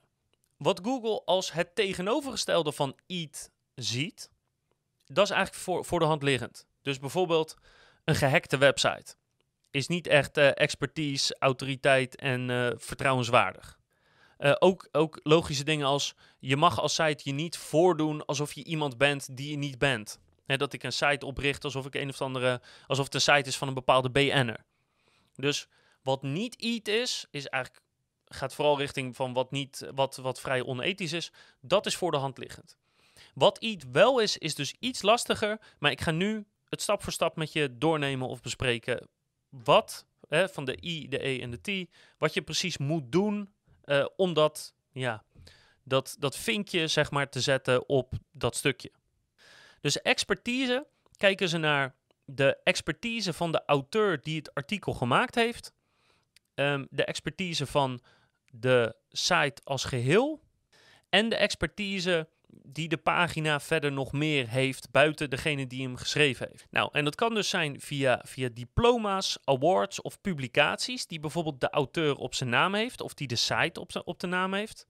wat 0.57 0.79
Google 0.83 1.21
als 1.25 1.51
het 1.51 1.75
tegenovergestelde 1.75 2.71
van 2.71 2.97
EAT 3.07 3.51
ziet, 3.75 4.31
dat 5.05 5.23
is 5.23 5.31
eigenlijk 5.31 5.63
voor, 5.63 5.85
voor 5.85 5.99
de 5.99 6.05
hand 6.05 6.23
liggend. 6.23 6.67
Dus 6.81 6.99
bijvoorbeeld 6.99 7.55
een 8.03 8.15
gehackte 8.15 8.57
website 8.57 9.15
is 9.73 9.87
niet 9.87 10.07
echt 10.07 10.37
uh, 10.37 10.49
expertise, 10.53 11.35
autoriteit 11.39 12.15
en 12.15 12.49
uh, 12.49 12.69
vertrouwenswaardig. 12.75 13.79
Uh, 14.39 14.55
ook, 14.59 14.87
ook 14.91 15.19
logische 15.23 15.63
dingen 15.63 15.85
als 15.85 16.15
je 16.39 16.57
mag 16.57 16.79
als 16.79 16.95
site 16.95 17.21
je 17.23 17.31
niet 17.31 17.57
voordoen 17.57 18.25
alsof 18.25 18.53
je 18.53 18.63
iemand 18.63 18.97
bent 18.97 19.37
die 19.37 19.49
je 19.49 19.57
niet 19.57 19.77
bent. 19.77 20.19
dat 20.45 20.73
ik 20.73 20.83
een 20.83 20.93
site 20.93 21.25
opricht 21.25 21.63
alsof 21.63 21.85
ik 21.85 21.95
een 21.95 22.09
of 22.09 22.21
andere, 22.21 22.61
alsof 22.87 23.05
het 23.05 23.13
een 23.13 23.21
site 23.21 23.49
is 23.49 23.57
van 23.57 23.67
een 23.67 23.73
bepaalde 23.73 24.09
BN'er. 24.09 24.65
Dus 25.35 25.67
wat 26.01 26.21
niet 26.21 26.55
eat 26.61 26.87
is, 26.87 27.25
is 27.31 27.47
eigenlijk 27.47 27.83
gaat 28.25 28.53
vooral 28.53 28.77
richting 28.77 29.15
van 29.15 29.33
wat 29.33 29.51
niet, 29.51 29.87
wat, 29.95 30.15
wat 30.15 30.39
vrij 30.39 30.63
onethisch 30.63 31.13
is. 31.13 31.31
Dat 31.61 31.85
is 31.85 31.95
voor 31.95 32.11
de 32.11 32.17
hand 32.17 32.37
liggend. 32.37 32.77
Wat 33.33 33.57
eat 33.57 33.83
wel 33.91 34.19
is, 34.19 34.37
is 34.37 34.55
dus 34.55 34.75
iets 34.79 35.01
lastiger. 35.01 35.59
Maar 35.79 35.91
ik 35.91 36.01
ga 36.01 36.11
nu 36.11 36.45
het 36.69 36.81
stap 36.81 37.03
voor 37.03 37.13
stap 37.13 37.35
met 37.35 37.53
je 37.53 37.77
doornemen 37.77 38.27
of 38.27 38.41
bespreken. 38.41 39.07
Wat 39.63 40.05
hè, 40.27 40.49
van 40.49 40.65
de 40.65 40.77
I, 40.83 41.07
de 41.07 41.27
E 41.27 41.41
en 41.41 41.51
de 41.51 41.85
T, 41.85 41.89
wat 42.17 42.33
je 42.33 42.41
precies 42.41 42.77
moet 42.77 43.11
doen 43.11 43.53
uh, 43.85 44.05
om 44.15 44.33
dat, 44.33 44.73
ja, 44.91 45.23
dat, 45.83 46.15
dat 46.19 46.37
vinkje 46.37 46.87
zeg 46.87 47.11
maar, 47.11 47.29
te 47.29 47.41
zetten 47.41 47.89
op 47.89 48.13
dat 48.31 48.55
stukje. 48.55 48.91
Dus 49.81 50.01
expertise, 50.01 50.87
kijken 51.17 51.49
ze 51.49 51.57
naar 51.57 51.95
de 52.25 52.57
expertise 52.63 53.33
van 53.33 53.51
de 53.51 53.63
auteur 53.65 54.21
die 54.21 54.37
het 54.37 54.53
artikel 54.53 54.93
gemaakt 54.93 55.35
heeft, 55.35 55.73
um, 56.55 56.87
de 56.89 57.05
expertise 57.05 57.65
van 57.65 58.01
de 58.49 58.95
site 59.09 59.61
als 59.63 59.83
geheel 59.83 60.41
en 61.09 61.29
de 61.29 61.35
expertise 61.35 62.27
die 62.63 62.87
de 62.87 62.97
pagina 62.97 63.59
verder 63.59 63.91
nog 63.91 64.11
meer 64.11 64.49
heeft 64.49 64.91
buiten 64.91 65.29
degene 65.29 65.67
die 65.67 65.83
hem 65.83 65.95
geschreven 65.95 66.47
heeft. 66.51 66.67
Nou, 66.69 66.89
en 66.91 67.03
dat 67.03 67.15
kan 67.15 67.33
dus 67.33 67.49
zijn 67.49 67.81
via, 67.81 68.21
via 68.25 68.49
diploma's, 68.53 69.37
awards 69.43 70.01
of 70.01 70.21
publicaties 70.21 71.07
die 71.07 71.19
bijvoorbeeld 71.19 71.61
de 71.61 71.69
auteur 71.69 72.15
op 72.15 72.35
zijn 72.35 72.49
naam 72.49 72.73
heeft 72.73 73.01
of 73.01 73.13
die 73.13 73.27
de 73.27 73.35
site 73.35 73.79
op, 73.79 74.01
op 74.05 74.19
de 74.19 74.27
naam 74.27 74.53
heeft. 74.53 74.87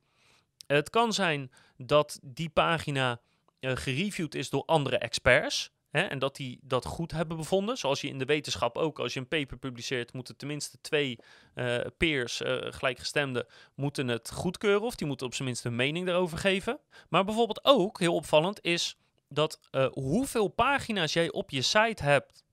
Het 0.67 0.89
kan 0.89 1.13
zijn 1.13 1.51
dat 1.77 2.19
die 2.23 2.49
pagina 2.49 3.21
uh, 3.59 3.75
gereviewd 3.75 4.35
is 4.35 4.49
door 4.49 4.63
andere 4.65 4.97
experts. 4.97 5.71
Hè, 5.93 6.01
en 6.01 6.19
dat 6.19 6.35
die 6.35 6.59
dat 6.61 6.85
goed 6.85 7.11
hebben 7.11 7.37
bevonden. 7.37 7.77
Zoals 7.77 8.01
je 8.01 8.07
in 8.07 8.17
de 8.17 8.25
wetenschap 8.25 8.77
ook, 8.77 8.99
als 8.99 9.13
je 9.13 9.19
een 9.19 9.27
paper 9.27 9.57
publiceert, 9.57 10.13
moeten 10.13 10.37
tenminste 10.37 10.77
twee 10.81 11.19
uh, 11.55 11.77
peers, 11.97 12.41
uh, 12.41 12.57
gelijkgestemden, 12.59 13.45
moeten 13.75 14.07
het 14.07 14.31
goedkeuren. 14.31 14.81
Of 14.81 14.95
die 14.95 15.07
moeten 15.07 15.25
op 15.25 15.33
zijn 15.33 15.47
minst 15.47 15.65
een 15.65 15.75
mening 15.75 16.05
daarover 16.05 16.37
geven. 16.37 16.79
Maar 17.09 17.23
bijvoorbeeld 17.23 17.65
ook, 17.65 17.99
heel 17.99 18.15
opvallend, 18.15 18.63
is 18.63 18.97
dat 19.29 19.59
uh, 19.71 19.85
hoeveel 19.91 20.47
pagina's 20.47 21.13
jij 21.13 21.31
op 21.31 21.49
je 21.49 21.61
site 21.61 22.03
hebt 22.03 22.43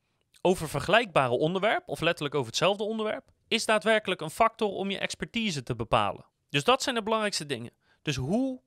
over 0.41 0.69
vergelijkbare 0.69 1.39
onderwerp, 1.39 1.89
of 1.89 2.01
letterlijk 2.01 2.35
over 2.35 2.49
hetzelfde 2.49 2.85
onderwerp, 2.85 3.31
is 3.49 3.67
daadwerkelijk 3.67 4.21
een 4.21 4.31
factor 4.31 4.69
om 4.69 4.91
je 4.91 4.99
expertise 4.99 5.63
te 5.63 5.77
bepalen. 5.77 6.27
Dus 6.49 6.65
dat 6.65 6.83
zijn 6.83 6.95
de 6.95 7.03
belangrijkste 7.03 7.47
dingen. 7.47 7.73
Dus 8.03 8.17
hoe 8.17 8.61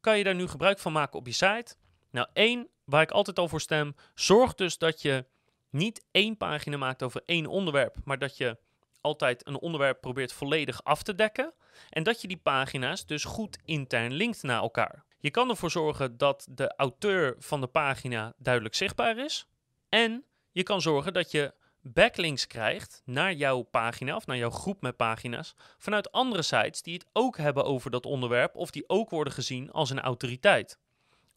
kan 0.00 0.18
je 0.18 0.24
daar 0.24 0.34
nu 0.34 0.48
gebruik 0.48 0.78
van 0.78 0.92
maken 0.92 1.18
op 1.18 1.26
je 1.26 1.32
site? 1.32 1.74
Nou, 2.10 2.28
één, 2.32 2.68
waar 2.84 3.02
ik 3.02 3.10
altijd 3.10 3.38
al 3.38 3.48
voor 3.48 3.60
stem, 3.60 3.94
zorg 4.14 4.54
dus 4.54 4.78
dat 4.78 5.02
je 5.02 5.24
niet 5.70 6.04
één 6.10 6.36
pagina 6.36 6.76
maakt 6.76 7.02
over 7.02 7.22
één 7.24 7.46
onderwerp, 7.46 7.96
maar 8.04 8.18
dat 8.18 8.36
je 8.36 8.58
altijd 9.00 9.46
een 9.46 9.60
onderwerp 9.60 10.00
probeert 10.00 10.32
volledig 10.32 10.84
af 10.84 11.02
te 11.02 11.14
dekken. 11.14 11.52
En 11.88 12.02
dat 12.02 12.20
je 12.20 12.28
die 12.28 12.36
pagina's 12.36 13.06
dus 13.06 13.24
goed 13.24 13.58
intern 13.64 14.12
linkt 14.12 14.42
naar 14.42 14.60
elkaar. 14.60 15.04
Je 15.18 15.30
kan 15.30 15.50
ervoor 15.50 15.70
zorgen 15.70 16.16
dat 16.16 16.46
de 16.50 16.76
auteur 16.76 17.34
van 17.38 17.60
de 17.60 17.66
pagina 17.66 18.34
duidelijk 18.36 18.74
zichtbaar 18.74 19.18
is. 19.18 19.46
En 19.88 20.24
je 20.52 20.62
kan 20.62 20.80
zorgen 20.80 21.12
dat 21.12 21.30
je 21.30 21.54
backlinks 21.82 22.46
krijgt 22.46 23.02
naar 23.04 23.32
jouw 23.32 23.62
pagina 23.62 24.16
of 24.16 24.26
naar 24.26 24.36
jouw 24.36 24.50
groep 24.50 24.82
met 24.82 24.96
pagina's 24.96 25.54
vanuit 25.78 26.12
andere 26.12 26.42
sites 26.42 26.82
die 26.82 26.94
het 26.94 27.06
ook 27.12 27.36
hebben 27.36 27.64
over 27.64 27.90
dat 27.90 28.06
onderwerp 28.06 28.56
of 28.56 28.70
die 28.70 28.88
ook 28.88 29.10
worden 29.10 29.32
gezien 29.32 29.70
als 29.70 29.90
een 29.90 30.00
autoriteit. 30.00 30.78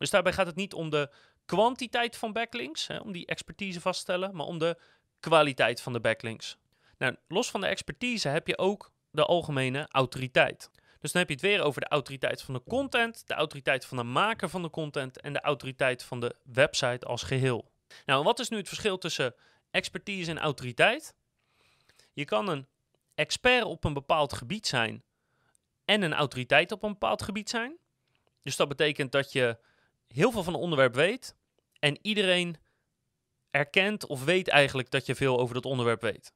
Dus 0.04 0.12
daarbij 0.12 0.34
gaat 0.34 0.46
het 0.46 0.56
niet 0.56 0.74
om 0.74 0.90
de 0.90 1.10
kwantiteit 1.46 2.18
van 2.18 2.34
backlinks, 2.34 2.88
hè, 2.88 2.98
om 2.98 3.12
die 3.12 3.26
expertise 3.26 3.82
vast 3.82 3.96
te 3.96 4.02
stellen, 4.02 4.36
maar 4.36 4.46
om 4.46 4.60
de 4.60 4.78
kwaliteit 5.20 5.82
van 5.82 5.94
de 5.94 6.00
backlinks. 6.00 6.58
Nou, 6.98 7.16
los 7.28 7.52
van 7.52 7.62
de 7.62 7.68
expertise 7.68 8.28
heb 8.28 8.48
je 8.48 8.58
ook 8.58 8.92
de 9.12 9.26
algemene 9.26 9.88
autoriteit. 9.92 10.70
Dus 11.00 11.12
dan 11.12 11.22
heb 11.22 11.30
je 11.30 11.36
het 11.36 11.46
weer 11.46 11.62
over 11.62 11.82
de 11.82 11.88
autoriteit 11.88 12.42
van 12.42 12.54
de 12.54 12.64
content, 12.64 13.28
de 13.28 13.34
autoriteit 13.34 13.86
van 13.86 13.98
de 13.98 14.04
maker 14.04 14.50
van 14.50 14.62
de 14.62 14.70
content 14.70 15.22
en 15.22 15.34
de 15.34 15.42
autoriteit 15.42 16.04
van 16.04 16.20
de 16.20 16.36
website 16.44 17.06
als 17.06 17.24
geheel. 17.24 17.72
Nou, 18.06 18.24
wat 18.24 18.40
is 18.40 18.50
nu 18.50 18.58
het 18.58 18.68
verschil 18.68 18.98
tussen 18.98 19.36
expertise 19.72 20.32
en 20.32 20.40
autoriteit? 20.40 21.16
Je 22.14 22.26
kan 22.26 22.50
een 22.50 22.68
expert 23.16 23.64
op 23.64 23.84
een 23.84 23.94
bepaald 23.94 24.34
gebied 24.34 24.68
zijn 24.68 25.04
en 25.86 26.02
een 26.02 26.14
autoriteit 26.14 26.72
op 26.72 26.84
een 26.84 26.92
bepaald 26.92 27.22
gebied 27.22 27.50
zijn. 27.50 27.78
Dus 28.42 28.56
dat 28.56 28.68
betekent 28.68 29.12
dat 29.12 29.32
je 29.32 29.58
heel 30.14 30.32
veel 30.32 30.44
van 30.44 30.54
het 30.54 30.62
onderwerp 30.62 30.96
weet 30.96 31.36
en 31.80 31.98
iedereen 32.02 32.56
erkent 33.52 34.06
of 34.06 34.24
weet 34.24 34.48
eigenlijk 34.48 34.92
dat 34.92 35.06
je 35.06 35.16
veel 35.16 35.40
over 35.40 35.54
dat 35.56 35.66
onderwerp 35.66 36.02
weet. 36.02 36.34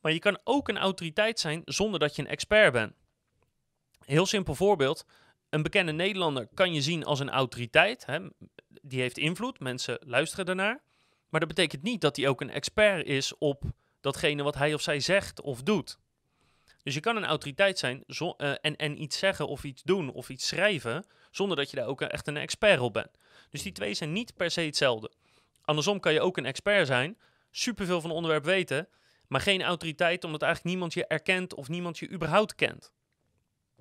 Maar 0.00 0.12
je 0.12 0.18
kan 0.18 0.38
ook 0.44 0.68
een 0.68 0.78
autoriteit 0.78 1.40
zijn 1.40 1.62
zonder 1.64 2.00
dat 2.00 2.16
je 2.16 2.22
een 2.22 2.28
expert 2.28 2.72
bent. 2.72 2.94
Heel 4.04 4.26
simpel 4.26 4.54
voorbeeld. 4.54 5.06
een 5.50 5.62
bekende 5.62 5.92
Nederlander 5.92 6.48
kan 6.54 6.74
je 6.74 6.82
zien 6.82 7.04
als 7.04 7.20
een 7.20 7.30
autoriteit. 7.30 8.06
Hè? 8.06 8.20
Die 8.82 9.00
heeft 9.00 9.18
invloed, 9.18 9.60
mensen 9.60 9.98
luisteren 10.00 10.46
ernaar. 10.46 10.82
Maar 11.28 11.40
dat 11.40 11.48
betekent 11.48 11.82
niet 11.82 12.00
dat 12.00 12.16
hij 12.16 12.28
ook 12.28 12.40
een 12.40 12.50
expert 12.50 13.06
is 13.06 13.38
op 13.38 13.62
datgene 14.00 14.42
wat 14.42 14.54
hij 14.54 14.74
of 14.74 14.80
zij 14.80 15.00
zegt 15.00 15.40
of 15.40 15.62
doet. 15.62 15.98
Dus 16.86 16.94
je 16.94 17.00
kan 17.00 17.16
een 17.16 17.24
autoriteit 17.24 17.78
zijn 17.78 18.04
eh, 18.06 18.50
en, 18.60 18.76
en 18.76 19.02
iets 19.02 19.18
zeggen 19.18 19.48
of 19.48 19.64
iets 19.64 19.82
doen 19.82 20.12
of 20.12 20.28
iets 20.28 20.46
schrijven, 20.46 21.06
zonder 21.30 21.56
dat 21.56 21.70
je 21.70 21.76
daar 21.76 21.86
ook 21.86 22.00
echt 22.00 22.26
een 22.26 22.36
expert 22.36 22.80
op 22.80 22.92
bent. 22.92 23.10
Dus 23.50 23.62
die 23.62 23.72
twee 23.72 23.94
zijn 23.94 24.12
niet 24.12 24.36
per 24.36 24.50
se 24.50 24.60
hetzelfde. 24.60 25.12
Andersom 25.62 26.00
kan 26.00 26.12
je 26.12 26.20
ook 26.20 26.36
een 26.36 26.46
expert 26.46 26.86
zijn, 26.86 27.18
superveel 27.50 28.00
van 28.00 28.08
het 28.08 28.18
onderwerp 28.18 28.44
weten, 28.44 28.88
maar 29.28 29.40
geen 29.40 29.62
autoriteit 29.62 30.24
omdat 30.24 30.42
eigenlijk 30.42 30.74
niemand 30.74 30.94
je 30.94 31.06
erkent 31.06 31.54
of 31.54 31.68
niemand 31.68 31.98
je 31.98 32.10
überhaupt 32.10 32.54
kent. 32.54 32.92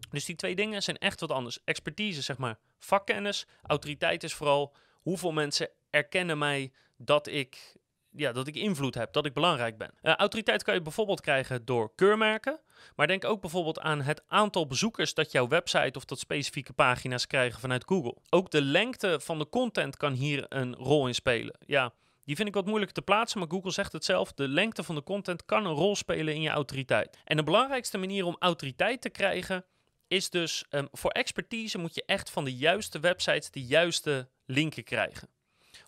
Dus 0.09 0.25
die 0.25 0.35
twee 0.35 0.55
dingen 0.55 0.83
zijn 0.83 0.97
echt 0.97 1.19
wat 1.19 1.31
anders. 1.31 1.63
Expertise, 1.63 2.21
zeg 2.21 2.37
maar, 2.37 2.59
vakkennis. 2.79 3.45
Autoriteit 3.61 4.23
is 4.23 4.33
vooral 4.33 4.75
hoeveel 5.01 5.31
mensen 5.31 5.69
erkennen 5.89 6.37
mij 6.37 6.71
dat 6.97 7.27
ik, 7.27 7.75
ja, 8.15 8.31
dat 8.31 8.47
ik 8.47 8.55
invloed 8.55 8.95
heb, 8.95 9.13
dat 9.13 9.25
ik 9.25 9.33
belangrijk 9.33 9.77
ben. 9.77 9.91
Uh, 10.01 10.15
autoriteit 10.15 10.63
kan 10.63 10.73
je 10.73 10.81
bijvoorbeeld 10.81 11.21
krijgen 11.21 11.65
door 11.65 11.91
keurmerken. 11.95 12.59
Maar 12.95 13.07
denk 13.07 13.25
ook 13.25 13.41
bijvoorbeeld 13.41 13.79
aan 13.79 14.01
het 14.01 14.23
aantal 14.27 14.67
bezoekers 14.67 15.13
dat 15.13 15.31
jouw 15.31 15.47
website 15.47 15.97
of 15.97 16.05
dat 16.05 16.19
specifieke 16.19 16.73
pagina's 16.73 17.27
krijgen 17.27 17.59
vanuit 17.59 17.83
Google. 17.85 18.15
Ook 18.29 18.51
de 18.51 18.61
lengte 18.61 19.19
van 19.19 19.39
de 19.39 19.49
content 19.49 19.97
kan 19.97 20.13
hier 20.13 20.45
een 20.49 20.75
rol 20.75 21.07
in 21.07 21.15
spelen. 21.15 21.57
Ja, 21.65 21.93
die 22.23 22.35
vind 22.35 22.47
ik 22.47 22.53
wat 22.53 22.65
moeilijk 22.65 22.91
te 22.91 23.01
plaatsen, 23.01 23.39
maar 23.39 23.49
Google 23.49 23.71
zegt 23.71 23.91
het 23.91 24.05
zelf. 24.05 24.33
De 24.33 24.47
lengte 24.47 24.83
van 24.83 24.95
de 24.95 25.03
content 25.03 25.45
kan 25.45 25.65
een 25.65 25.73
rol 25.73 25.95
spelen 25.95 26.33
in 26.33 26.41
je 26.41 26.49
autoriteit. 26.49 27.17
En 27.23 27.37
de 27.37 27.43
belangrijkste 27.43 27.97
manier 27.97 28.25
om 28.25 28.35
autoriteit 28.39 29.01
te 29.01 29.09
krijgen 29.09 29.65
is 30.07 30.29
dus 30.29 30.65
um, 30.69 30.87
voor 30.91 31.11
expertise 31.11 31.77
moet 31.77 31.95
je 31.95 32.03
echt 32.05 32.29
van 32.29 32.43
de 32.43 32.55
juiste 32.55 32.99
websites 32.99 33.51
de 33.51 33.65
juiste 33.65 34.29
linken 34.45 34.83
krijgen. 34.83 35.27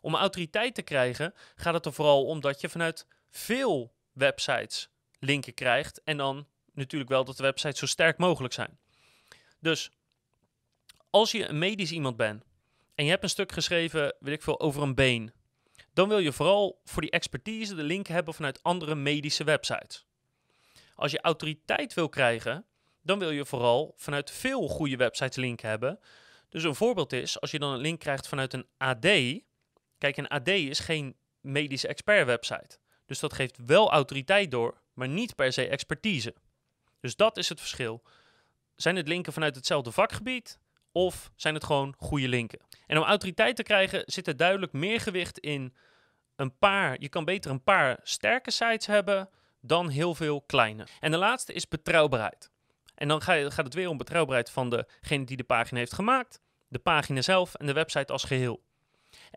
Om 0.08 0.16
autoriteit 0.16 0.76
te 0.76 0.82
krijgen 0.82 1.34
gaat 1.56 1.74
het 1.74 1.86
er 1.86 1.94
vooral 1.94 2.26
om 2.26 2.42
dat 2.42 2.62
je 2.62 2.70
vanuit 2.70 3.08
veel 3.30 3.94
websites 4.12 4.90
linken 5.20 5.54
krijgt 5.54 6.02
en 6.04 6.18
dan 6.18 6.48
natuurlijk 6.74 7.10
wel 7.10 7.26
dat 7.26 7.38
de 7.38 7.44
websites 7.44 7.80
zo 7.80 7.86
sterk 7.86 8.18
mogelijk 8.18 8.54
zijn. 8.54 8.80
Dus 9.60 9.92
als 11.10 11.32
je 11.32 11.48
een 11.48 11.58
medisch 11.58 11.92
iemand 11.92 12.18
bent 12.18 12.44
en 12.96 13.04
je 13.04 13.10
hebt 13.10 13.24
een 13.24 13.30
stuk 13.30 13.52
geschreven, 13.52 14.16
weet 14.20 14.34
ik 14.34 14.42
veel, 14.42 14.60
over 14.60 14.82
een 14.82 14.96
been, 14.96 15.34
dan 15.94 16.10
wil 16.10 16.20
je 16.20 16.32
vooral 16.32 16.82
voor 16.84 17.02
die 17.02 17.12
expertise 17.12 17.76
de 17.76 17.84
link 17.84 18.08
hebben 18.08 18.34
vanuit 18.34 18.64
andere 18.64 18.96
medische 18.96 19.44
websites. 19.44 20.06
Als 20.96 21.12
je 21.12 21.22
autoriteit 21.22 21.94
wil 21.94 22.10
krijgen, 22.10 22.66
dan 23.02 23.20
wil 23.20 23.32
je 23.32 23.46
vooral 23.46 23.94
vanuit 23.98 24.32
veel 24.32 24.68
goede 24.68 24.96
websites 24.96 25.36
link 25.36 25.60
hebben. 25.60 26.00
Dus 26.50 26.64
een 26.64 26.76
voorbeeld 26.76 27.14
is, 27.14 27.42
als 27.42 27.52
je 27.52 27.60
dan 27.60 27.74
een 27.74 27.82
link 27.82 28.00
krijgt 28.00 28.28
vanuit 28.28 28.54
een 28.54 28.68
AD. 28.78 29.46
Kijk, 29.98 30.18
een 30.18 30.28
AD 30.28 30.48
is 30.48 30.80
geen 30.80 31.16
medische 31.42 31.88
expert 31.88 32.26
website. 32.26 32.80
Dus 33.06 33.20
dat 33.20 33.34
geeft 33.34 33.66
wel 33.66 33.92
autoriteit 33.92 34.52
door, 34.52 34.82
maar 34.94 35.08
niet 35.08 35.36
per 35.36 35.54
se 35.54 35.68
expertise. 35.68 36.36
Dus 37.00 37.16
dat 37.16 37.38
is 37.38 37.50
het 37.50 37.60
verschil. 37.60 38.04
Zijn 38.76 38.96
het 38.96 39.08
linken 39.08 39.34
vanuit 39.34 39.56
hetzelfde 39.56 39.92
vakgebied 39.92 40.60
of 40.92 41.32
zijn 41.36 41.54
het 41.54 41.64
gewoon 41.64 41.96
goede 41.98 42.28
linken? 42.28 42.60
En 42.88 42.98
om 42.98 43.04
autoriteit 43.04 43.56
te 43.56 43.64
krijgen 43.64 44.04
zit 44.06 44.28
er 44.28 44.38
duidelijk 44.38 44.72
meer 44.72 45.00
gewicht 45.00 45.40
in 45.40 45.76
een 46.36 46.58
paar. 46.58 46.96
Je 47.00 47.10
kan 47.10 47.26
beter 47.26 47.52
een 47.52 47.64
paar 47.64 48.00
sterke 48.04 48.52
sites 48.52 48.86
hebben 48.86 49.30
dan 49.62 49.90
heel 49.90 50.16
veel 50.16 50.42
kleine. 50.42 50.88
En 51.00 51.12
de 51.12 51.18
laatste 51.18 51.54
is 51.54 51.68
betrouwbaarheid. 51.68 52.52
En 52.96 53.08
dan 53.08 53.22
gaat 53.22 53.56
het 53.56 53.74
weer 53.74 53.90
om 53.90 53.98
betrouwbaarheid 53.98 54.50
van 54.50 54.70
degene 54.70 55.26
die 55.26 55.38
de 55.38 55.44
pagina 55.44 55.80
heeft 55.80 55.94
gemaakt, 55.94 56.42
de 56.68 56.80
pagina 56.80 57.22
zelf 57.22 57.54
en 57.54 57.66
de 57.66 57.74
website 57.74 58.12
als 58.12 58.24
geheel. 58.24 58.64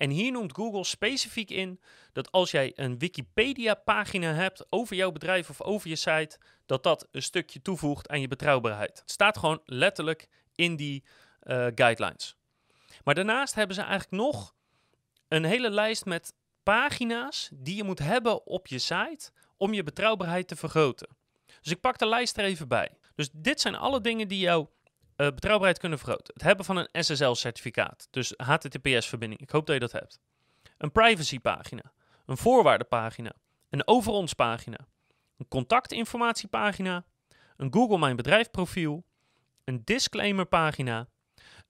En 0.00 0.11
hier 0.11 0.33
noemt 0.33 0.54
Google 0.54 0.85
specifiek 0.85 1.50
in 1.50 1.80
dat 2.12 2.33
als 2.33 2.50
jij 2.50 2.73
een 2.75 2.99
Wikipedia-pagina 2.99 4.33
hebt 4.33 4.66
over 4.71 4.97
jouw 4.97 5.12
bedrijf 5.12 5.50
of 5.50 5.62
over 5.62 5.88
je 5.88 5.97
site, 5.97 6.38
dat 6.66 6.83
dat 6.83 7.09
een 7.11 7.23
stukje 7.23 7.62
toevoegt 7.62 8.09
aan 8.09 8.21
je 8.21 8.28
betrouwbaarheid. 8.28 8.99
Het 8.99 9.11
staat 9.11 9.38
gewoon 9.38 9.61
letterlijk 9.64 10.28
in 10.54 10.76
die 10.76 11.04
uh, 11.42 11.66
guidelines. 11.75 12.37
Maar 13.04 13.14
daarnaast 13.14 13.54
hebben 13.54 13.76
ze 13.76 13.83
eigenlijk 13.83 14.11
nog 14.11 14.54
een 15.28 15.45
hele 15.45 15.71
lijst 15.71 16.04
met 16.04 16.35
pagina's 16.62 17.50
die 17.54 17.76
je 17.76 17.85
moet 17.85 17.99
hebben 17.99 18.47
op 18.47 18.66
je 18.66 18.78
site 18.78 19.30
om 19.57 19.75
je 19.75 19.83
betrouwbaarheid 19.83 20.49
te 20.49 20.57
vergroten. 20.57 21.09
Dus 21.62 21.73
ik 21.73 21.80
pak 21.80 21.99
de 21.99 22.07
lijst 22.07 22.38
er 22.38 22.45
even 22.45 22.69
bij. 22.69 22.97
Dus 23.14 23.28
dit 23.33 23.61
zijn 23.61 23.75
alle 23.75 24.00
dingen 24.00 24.28
die 24.28 24.38
jouw 24.38 24.71
uh, 25.21 25.27
betrouwbaarheid 25.27 25.79
kunnen 25.79 25.99
vergroten. 25.99 26.35
Het 26.35 26.43
hebben 26.43 26.65
van 26.65 26.77
een 26.77 27.05
SSL-certificaat, 27.05 28.09
dus 28.11 28.35
HTTPS-verbinding. 28.37 29.41
Ik 29.41 29.50
hoop 29.50 29.67
dat 29.67 29.75
je 29.75 29.81
dat 29.81 29.93
hebt. 29.93 30.21
Een 30.79 30.93
privacy-pagina, 30.93 31.93
een 32.27 32.37
voorwaardenpagina, 32.37 33.33
een 33.71 33.87
over 33.87 34.12
ons 34.12 34.33
pagina, 34.33 34.87
een 35.37 35.49
contactinformatiepagina, 35.49 37.05
een 37.57 37.73
Google 37.73 37.99
Mijn 37.99 38.17
Bedrijf 38.17 38.50
profiel, 38.50 39.05
een 39.65 39.85
disclaimer 39.85 40.47
pagina, 40.47 41.09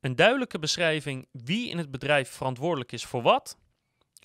een 0.01 0.17
duidelijke 0.17 0.59
beschrijving 0.59 1.29
wie 1.33 1.69
in 1.69 1.79
het 1.79 1.91
bedrijf 1.91 2.31
verantwoordelijk 2.31 2.93
is 2.93 3.05
voor 3.05 3.23
wat, 3.23 3.59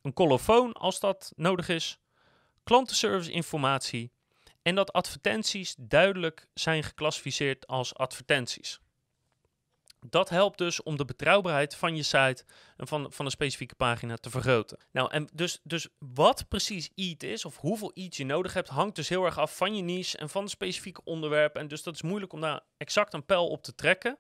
een 0.02 0.14
colofoon 0.14 0.74
als 0.74 1.00
dat 1.00 1.32
nodig 1.36 1.70
is, 1.70 2.00
klantenservice 2.64 3.32
informatie 3.32 4.12
en 4.62 4.76
dat 4.76 4.94
advertenties 4.94 5.76
duidelijk 5.78 6.48
zijn 6.54 6.84
geclassificeerd 6.84 7.68
als 7.68 7.96
advertenties. 7.96 8.80
Dat 10.10 10.30
helpt 10.30 10.58
dus 10.58 10.84
om 10.84 10.98
de 10.98 11.06
betrouwbaarheid 11.06 11.76
van 11.76 11.96
je 11.96 12.04
site 12.04 12.44
en 12.78 12.88
van, 12.88 13.12
van 13.12 13.26
een 13.26 13.32
specifieke 13.32 13.76
pagina 13.76 14.16
te 14.16 14.30
vergroten. 14.30 14.78
Nou, 14.92 15.12
en 15.12 15.30
dus, 15.34 15.60
dus 15.64 15.88
wat 16.00 16.48
precies 16.48 16.92
EAT 16.96 17.24
is, 17.24 17.46
of 17.46 17.58
hoeveel 17.58 17.92
EAT 17.94 18.16
je 18.16 18.26
nodig 18.26 18.54
hebt, 18.54 18.70
hangt 18.70 18.96
dus 18.96 19.10
heel 19.10 19.26
erg 19.26 19.38
af 19.38 19.58
van 19.58 19.76
je 19.76 19.82
niche 19.82 20.18
en 20.18 20.30
van 20.30 20.42
het 20.42 20.52
specifieke 20.52 21.02
onderwerp. 21.04 21.56
En 21.56 21.68
dus 21.68 21.84
dat 21.84 21.94
is 21.94 22.02
moeilijk 22.02 22.34
om 22.34 22.42
daar 22.42 22.62
exact 22.78 23.14
een 23.14 23.26
pijl 23.26 23.48
op 23.48 23.64
te 23.64 23.76
trekken. 23.76 24.18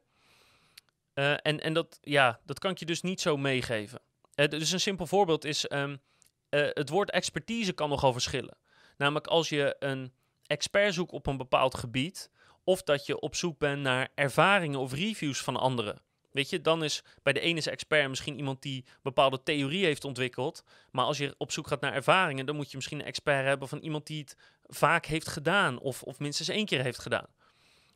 Uh, 1.13 1.31
en 1.31 1.59
en 1.59 1.73
dat, 1.73 1.97
ja, 2.01 2.39
dat 2.45 2.59
kan 2.59 2.71
ik 2.71 2.77
je 2.77 2.85
dus 2.85 3.01
niet 3.01 3.21
zo 3.21 3.37
meegeven. 3.37 4.01
Uh, 4.35 4.47
dus 4.47 4.71
een 4.71 4.79
simpel 4.79 5.07
voorbeeld 5.07 5.45
is, 5.45 5.71
um, 5.71 6.01
uh, 6.49 6.67
het 6.73 6.89
woord 6.89 7.11
expertise 7.11 7.73
kan 7.73 7.89
nogal 7.89 8.11
verschillen. 8.11 8.57
Namelijk 8.97 9.27
als 9.27 9.49
je 9.49 9.75
een 9.79 10.13
expert 10.45 10.93
zoekt 10.93 11.11
op 11.11 11.27
een 11.27 11.37
bepaald 11.37 11.77
gebied, 11.77 12.29
of 12.65 12.83
dat 12.83 13.05
je 13.05 13.19
op 13.19 13.35
zoek 13.35 13.57
bent 13.57 13.81
naar 13.81 14.09
ervaringen 14.15 14.79
of 14.79 14.93
reviews 14.93 15.41
van 15.41 15.55
anderen. 15.55 16.01
Weet 16.31 16.49
je, 16.49 16.61
dan 16.61 16.83
is 16.83 17.03
bij 17.23 17.33
de 17.33 17.39
ene 17.39 17.57
is 17.57 17.67
expert 17.67 18.09
misschien 18.09 18.37
iemand 18.37 18.61
die 18.61 18.85
bepaalde 19.01 19.43
theorie 19.43 19.85
heeft 19.85 20.03
ontwikkeld. 20.03 20.63
Maar 20.91 21.05
als 21.05 21.17
je 21.17 21.35
op 21.37 21.51
zoek 21.51 21.67
gaat 21.67 21.81
naar 21.81 21.93
ervaringen, 21.93 22.45
dan 22.45 22.55
moet 22.55 22.69
je 22.69 22.75
misschien 22.75 22.99
een 22.99 23.05
expert 23.05 23.45
hebben 23.45 23.67
van 23.67 23.79
iemand 23.79 24.07
die 24.07 24.21
het 24.21 24.37
vaak 24.63 25.05
heeft 25.05 25.27
gedaan. 25.27 25.79
Of, 25.79 26.03
of 26.03 26.19
minstens 26.19 26.47
één 26.47 26.65
keer 26.65 26.81
heeft 26.81 26.99
gedaan. 26.99 27.27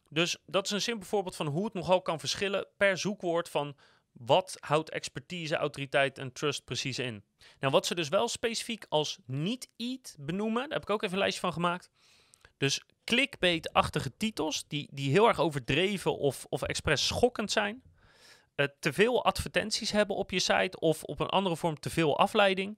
Dus 0.10 0.38
dat 0.46 0.66
is 0.66 0.72
een 0.72 0.82
simpel 0.82 1.08
voorbeeld 1.08 1.36
van 1.36 1.48
hoe 1.48 1.66
het 1.66 1.74
nogal 1.74 2.02
kan 2.02 2.20
verschillen 2.20 2.68
per 2.78 2.98
zoekwoord 2.98 3.50
van 3.50 3.76
wat 4.12 4.58
houdt 4.60 4.90
expertise, 4.90 5.56
autoriteit 5.56 6.18
en 6.18 6.32
trust 6.32 6.64
precies 6.66 7.00
in. 7.00 7.24
Nou, 7.60 7.74
wat 7.74 7.86
ze 7.86 7.96
dus 7.96 8.10
wel 8.10 8.28
specifiek 8.28 8.86
als 8.90 9.20
niet-eat 9.26 10.16
benoemen, 10.20 10.62
daar 10.62 10.80
heb 10.80 10.82
ik 10.82 10.90
ook 10.90 11.02
even 11.02 11.14
een 11.14 11.20
lijstje 11.20 11.42
van 11.42 11.54
gemaakt. 11.54 11.90
Dus 12.60 12.84
clickbait-achtige 13.04 14.18
titels 14.18 14.68
die, 14.68 14.90
die 14.92 15.12
heel 15.12 15.28
erg 15.28 15.40
overdreven 15.40 16.18
of, 16.18 16.46
of 16.50 16.62
expres 16.62 17.08
schokkend 17.08 17.52
zijn. 17.52 17.84
Uh, 18.56 18.66
te 18.80 18.94
veel 18.94 19.24
advertenties 19.24 19.92
hebben 19.92 20.16
op 20.16 20.32
je 20.32 20.40
site 20.40 20.80
of 20.80 21.04
op 21.04 21.20
een 21.20 21.30
andere 21.30 21.56
vorm 21.56 21.80
te 21.80 21.90
veel 21.90 22.18
afleiding. 22.18 22.78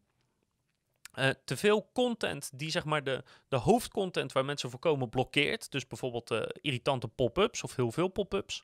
Uh, 1.15 1.29
te 1.45 1.57
veel 1.57 1.89
content 1.93 2.49
die 2.53 2.69
zeg 2.69 2.85
maar 2.85 3.03
de, 3.03 3.23
de 3.47 3.55
hoofdcontent 3.55 4.31
waar 4.31 4.45
mensen 4.45 4.69
voor 4.69 4.79
komen 4.79 5.09
blokkeert. 5.09 5.71
Dus 5.71 5.87
bijvoorbeeld 5.87 6.31
uh, 6.31 6.41
irritante 6.61 7.07
pop-ups 7.07 7.63
of 7.63 7.75
heel 7.75 7.91
veel 7.91 8.07
pop-ups. 8.07 8.63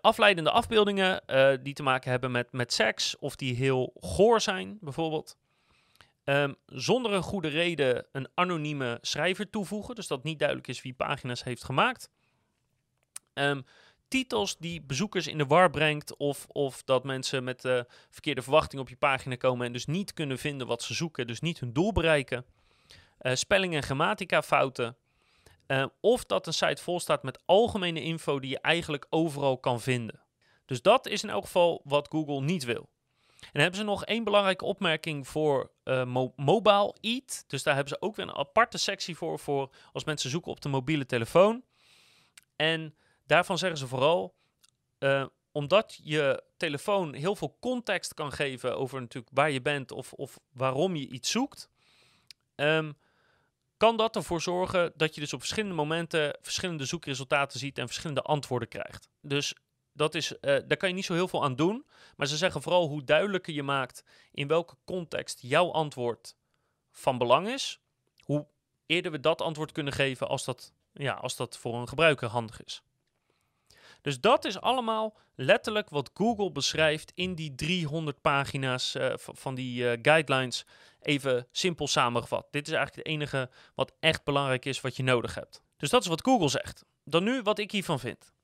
Afleidende 0.00 0.50
afbeeldingen 0.50 1.22
die 1.62 1.74
te 1.74 1.82
maken 1.82 2.10
hebben 2.10 2.30
met, 2.30 2.52
met 2.52 2.72
seks 2.72 3.18
of 3.18 3.36
die 3.36 3.54
heel 3.54 3.92
goor 4.00 4.40
zijn 4.40 4.78
bijvoorbeeld. 4.80 5.36
Um, 6.28 6.56
zonder 6.66 7.12
een 7.12 7.22
goede 7.22 7.48
reden 7.48 8.06
een 8.12 8.28
anonieme 8.34 8.98
schrijver 9.00 9.50
toevoegen, 9.50 9.94
dus 9.94 10.06
dat 10.06 10.22
niet 10.22 10.38
duidelijk 10.38 10.68
is 10.68 10.82
wie 10.82 10.94
pagina's 10.94 11.44
heeft 11.44 11.64
gemaakt. 11.64 12.10
Um, 13.34 13.64
titels 14.08 14.56
die 14.56 14.82
bezoekers 14.82 15.26
in 15.26 15.38
de 15.38 15.46
war 15.46 15.70
brengt, 15.70 16.16
of, 16.16 16.46
of 16.46 16.82
dat 16.82 17.04
mensen 17.04 17.44
met 17.44 17.64
uh, 17.64 17.80
verkeerde 18.10 18.42
verwachtingen 18.42 18.84
op 18.84 18.90
je 18.90 18.96
pagina 18.96 19.36
komen 19.36 19.66
en 19.66 19.72
dus 19.72 19.86
niet 19.86 20.12
kunnen 20.12 20.38
vinden 20.38 20.66
wat 20.66 20.82
ze 20.82 20.94
zoeken, 20.94 21.26
dus 21.26 21.40
niet 21.40 21.60
hun 21.60 21.72
doel 21.72 21.92
bereiken. 21.92 22.44
Uh, 23.20 23.34
spelling- 23.34 23.74
en 23.74 23.82
grammatica 23.82 24.42
fouten. 24.42 24.96
Uh, 25.66 25.86
of 26.00 26.24
dat 26.24 26.46
een 26.46 26.52
site 26.52 26.82
vol 26.82 27.00
staat 27.00 27.22
met 27.22 27.42
algemene 27.44 28.02
info 28.02 28.40
die 28.40 28.50
je 28.50 28.60
eigenlijk 28.60 29.06
overal 29.10 29.58
kan 29.58 29.80
vinden. 29.80 30.22
Dus 30.64 30.82
dat 30.82 31.06
is 31.06 31.22
in 31.22 31.30
elk 31.30 31.44
geval 31.44 31.80
wat 31.84 32.08
Google 32.08 32.40
niet 32.40 32.64
wil. 32.64 32.88
En 33.40 33.60
hebben 33.60 33.80
ze 33.80 33.84
nog 33.84 34.04
één 34.04 34.24
belangrijke 34.24 34.64
opmerking 34.64 35.28
voor 35.28 35.70
uh, 35.84 36.30
mobile 36.36 36.94
eat. 37.00 37.44
Dus 37.46 37.62
daar 37.62 37.74
hebben 37.74 37.92
ze 37.92 38.02
ook 38.02 38.16
weer 38.16 38.26
een 38.26 38.36
aparte 38.36 38.78
sectie 38.78 39.16
voor, 39.16 39.38
voor 39.38 39.70
als 39.92 40.04
mensen 40.04 40.30
zoeken 40.30 40.50
op 40.50 40.60
de 40.60 40.68
mobiele 40.68 41.06
telefoon. 41.06 41.62
En 42.56 42.94
daarvan 43.26 43.58
zeggen 43.58 43.78
ze 43.78 43.86
vooral, 43.86 44.34
uh, 44.98 45.26
omdat 45.52 45.98
je 46.02 46.42
telefoon 46.56 47.14
heel 47.14 47.36
veel 47.36 47.56
context 47.60 48.14
kan 48.14 48.32
geven 48.32 48.78
over 48.78 49.00
natuurlijk 49.00 49.34
waar 49.34 49.50
je 49.50 49.62
bent 49.62 49.92
of, 49.92 50.12
of 50.12 50.38
waarom 50.52 50.96
je 50.96 51.08
iets 51.08 51.30
zoekt, 51.30 51.68
um, 52.56 52.96
kan 53.76 53.96
dat 53.96 54.16
ervoor 54.16 54.40
zorgen 54.40 54.92
dat 54.96 55.14
je 55.14 55.20
dus 55.20 55.32
op 55.32 55.40
verschillende 55.40 55.74
momenten 55.74 56.38
verschillende 56.40 56.84
zoekresultaten 56.84 57.58
ziet 57.58 57.78
en 57.78 57.86
verschillende 57.86 58.22
antwoorden 58.22 58.68
krijgt. 58.68 59.08
Dus 59.20 59.54
dat 59.96 60.14
is, 60.14 60.32
uh, 60.32 60.38
daar 60.40 60.76
kan 60.76 60.88
je 60.88 60.94
niet 60.94 61.04
zo 61.04 61.14
heel 61.14 61.28
veel 61.28 61.44
aan 61.44 61.56
doen. 61.56 61.86
Maar 62.16 62.26
ze 62.26 62.36
zeggen 62.36 62.62
vooral 62.62 62.88
hoe 62.88 63.04
duidelijker 63.04 63.54
je 63.54 63.62
maakt 63.62 64.04
in 64.32 64.46
welke 64.46 64.76
context 64.84 65.38
jouw 65.42 65.70
antwoord 65.72 66.36
van 66.90 67.18
belang 67.18 67.48
is, 67.48 67.80
hoe 68.24 68.46
eerder 68.86 69.10
we 69.10 69.20
dat 69.20 69.42
antwoord 69.42 69.72
kunnen 69.72 69.92
geven 69.92 70.28
als 70.28 70.44
dat, 70.44 70.72
ja, 70.92 71.12
als 71.12 71.36
dat 71.36 71.56
voor 71.58 71.74
een 71.74 71.88
gebruiker 71.88 72.28
handig 72.28 72.64
is. 72.64 72.82
Dus 74.00 74.20
dat 74.20 74.44
is 74.44 74.60
allemaal 74.60 75.16
letterlijk 75.34 75.88
wat 75.88 76.10
Google 76.14 76.52
beschrijft 76.52 77.12
in 77.14 77.34
die 77.34 77.54
300 77.54 78.20
pagina's 78.20 78.94
uh, 78.94 79.12
van 79.16 79.54
die 79.54 79.82
uh, 79.82 79.98
guidelines. 80.02 80.64
Even 81.00 81.46
simpel 81.50 81.86
samengevat. 81.86 82.46
Dit 82.50 82.66
is 82.66 82.74
eigenlijk 82.74 83.08
het 83.08 83.14
enige 83.14 83.50
wat 83.74 83.92
echt 84.00 84.24
belangrijk 84.24 84.64
is 84.64 84.80
wat 84.80 84.96
je 84.96 85.02
nodig 85.02 85.34
hebt. 85.34 85.62
Dus 85.76 85.90
dat 85.90 86.02
is 86.02 86.08
wat 86.08 86.24
Google 86.24 86.48
zegt. 86.48 86.84
Dan 87.04 87.24
nu 87.24 87.42
wat 87.42 87.58
ik 87.58 87.70
hiervan 87.70 88.00
vind. 88.00 88.34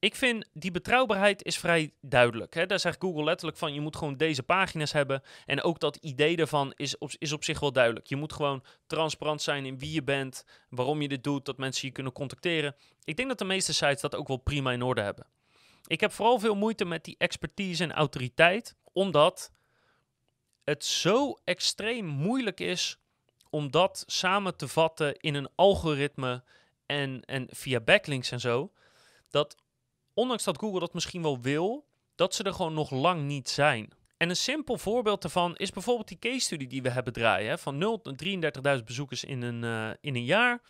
Ik 0.00 0.14
vind 0.14 0.48
die 0.52 0.70
betrouwbaarheid 0.70 1.44
is 1.44 1.58
vrij 1.58 1.92
duidelijk. 2.00 2.54
Hè? 2.54 2.66
Daar 2.66 2.80
zegt 2.80 3.00
Google 3.00 3.24
letterlijk 3.24 3.58
van 3.58 3.74
je 3.74 3.80
moet 3.80 3.96
gewoon 3.96 4.16
deze 4.16 4.42
pagina's 4.42 4.92
hebben. 4.92 5.22
En 5.46 5.62
ook 5.62 5.80
dat 5.80 5.96
idee 5.96 6.36
daarvan 6.36 6.72
is 6.76 6.98
op, 6.98 7.10
is 7.18 7.32
op 7.32 7.44
zich 7.44 7.60
wel 7.60 7.72
duidelijk. 7.72 8.06
Je 8.06 8.16
moet 8.16 8.32
gewoon 8.32 8.64
transparant 8.86 9.42
zijn 9.42 9.66
in 9.66 9.78
wie 9.78 9.92
je 9.92 10.02
bent, 10.02 10.44
waarom 10.68 11.02
je 11.02 11.08
dit 11.08 11.24
doet, 11.24 11.44
dat 11.44 11.56
mensen 11.56 11.88
je 11.88 11.94
kunnen 11.94 12.12
contacteren. 12.12 12.76
Ik 13.04 13.16
denk 13.16 13.28
dat 13.28 13.38
de 13.38 13.44
meeste 13.44 13.74
sites 13.74 14.00
dat 14.00 14.14
ook 14.14 14.28
wel 14.28 14.36
prima 14.36 14.72
in 14.72 14.82
orde 14.82 15.00
hebben. 15.00 15.26
Ik 15.86 16.00
heb 16.00 16.12
vooral 16.12 16.38
veel 16.38 16.54
moeite 16.54 16.84
met 16.84 17.04
die 17.04 17.14
expertise 17.18 17.82
en 17.82 17.92
autoriteit, 17.92 18.76
omdat 18.92 19.52
het 20.64 20.84
zo 20.84 21.38
extreem 21.44 22.06
moeilijk 22.06 22.60
is 22.60 22.98
om 23.50 23.70
dat 23.70 24.04
samen 24.06 24.56
te 24.56 24.68
vatten 24.68 25.16
in 25.16 25.34
een 25.34 25.48
algoritme 25.54 26.42
en, 26.86 27.24
en 27.24 27.46
via 27.50 27.80
backlinks 27.80 28.30
en 28.30 28.40
zo. 28.40 28.72
Dat 29.30 29.56
ondanks 30.14 30.44
dat 30.44 30.58
Google 30.58 30.80
dat 30.80 30.94
misschien 30.94 31.22
wel 31.22 31.40
wil, 31.40 31.86
dat 32.14 32.34
ze 32.34 32.42
er 32.42 32.54
gewoon 32.54 32.74
nog 32.74 32.90
lang 32.90 33.22
niet 33.22 33.48
zijn. 33.48 33.92
En 34.16 34.28
een 34.28 34.36
simpel 34.36 34.78
voorbeeld 34.78 35.22
daarvan 35.22 35.56
is 35.56 35.70
bijvoorbeeld 35.70 36.08
die 36.08 36.18
case 36.18 36.40
study 36.40 36.66
die 36.66 36.82
we 36.82 36.90
hebben 36.90 37.12
draaien. 37.12 37.58
Van 37.58 37.78
0 37.78 38.00
tot 38.00 38.24
33.000 38.78 38.84
bezoekers 38.84 39.24
in 39.24 39.42
een, 39.42 39.62
uh, 39.62 39.90
in 40.00 40.14
een 40.14 40.24
jaar. 40.24 40.60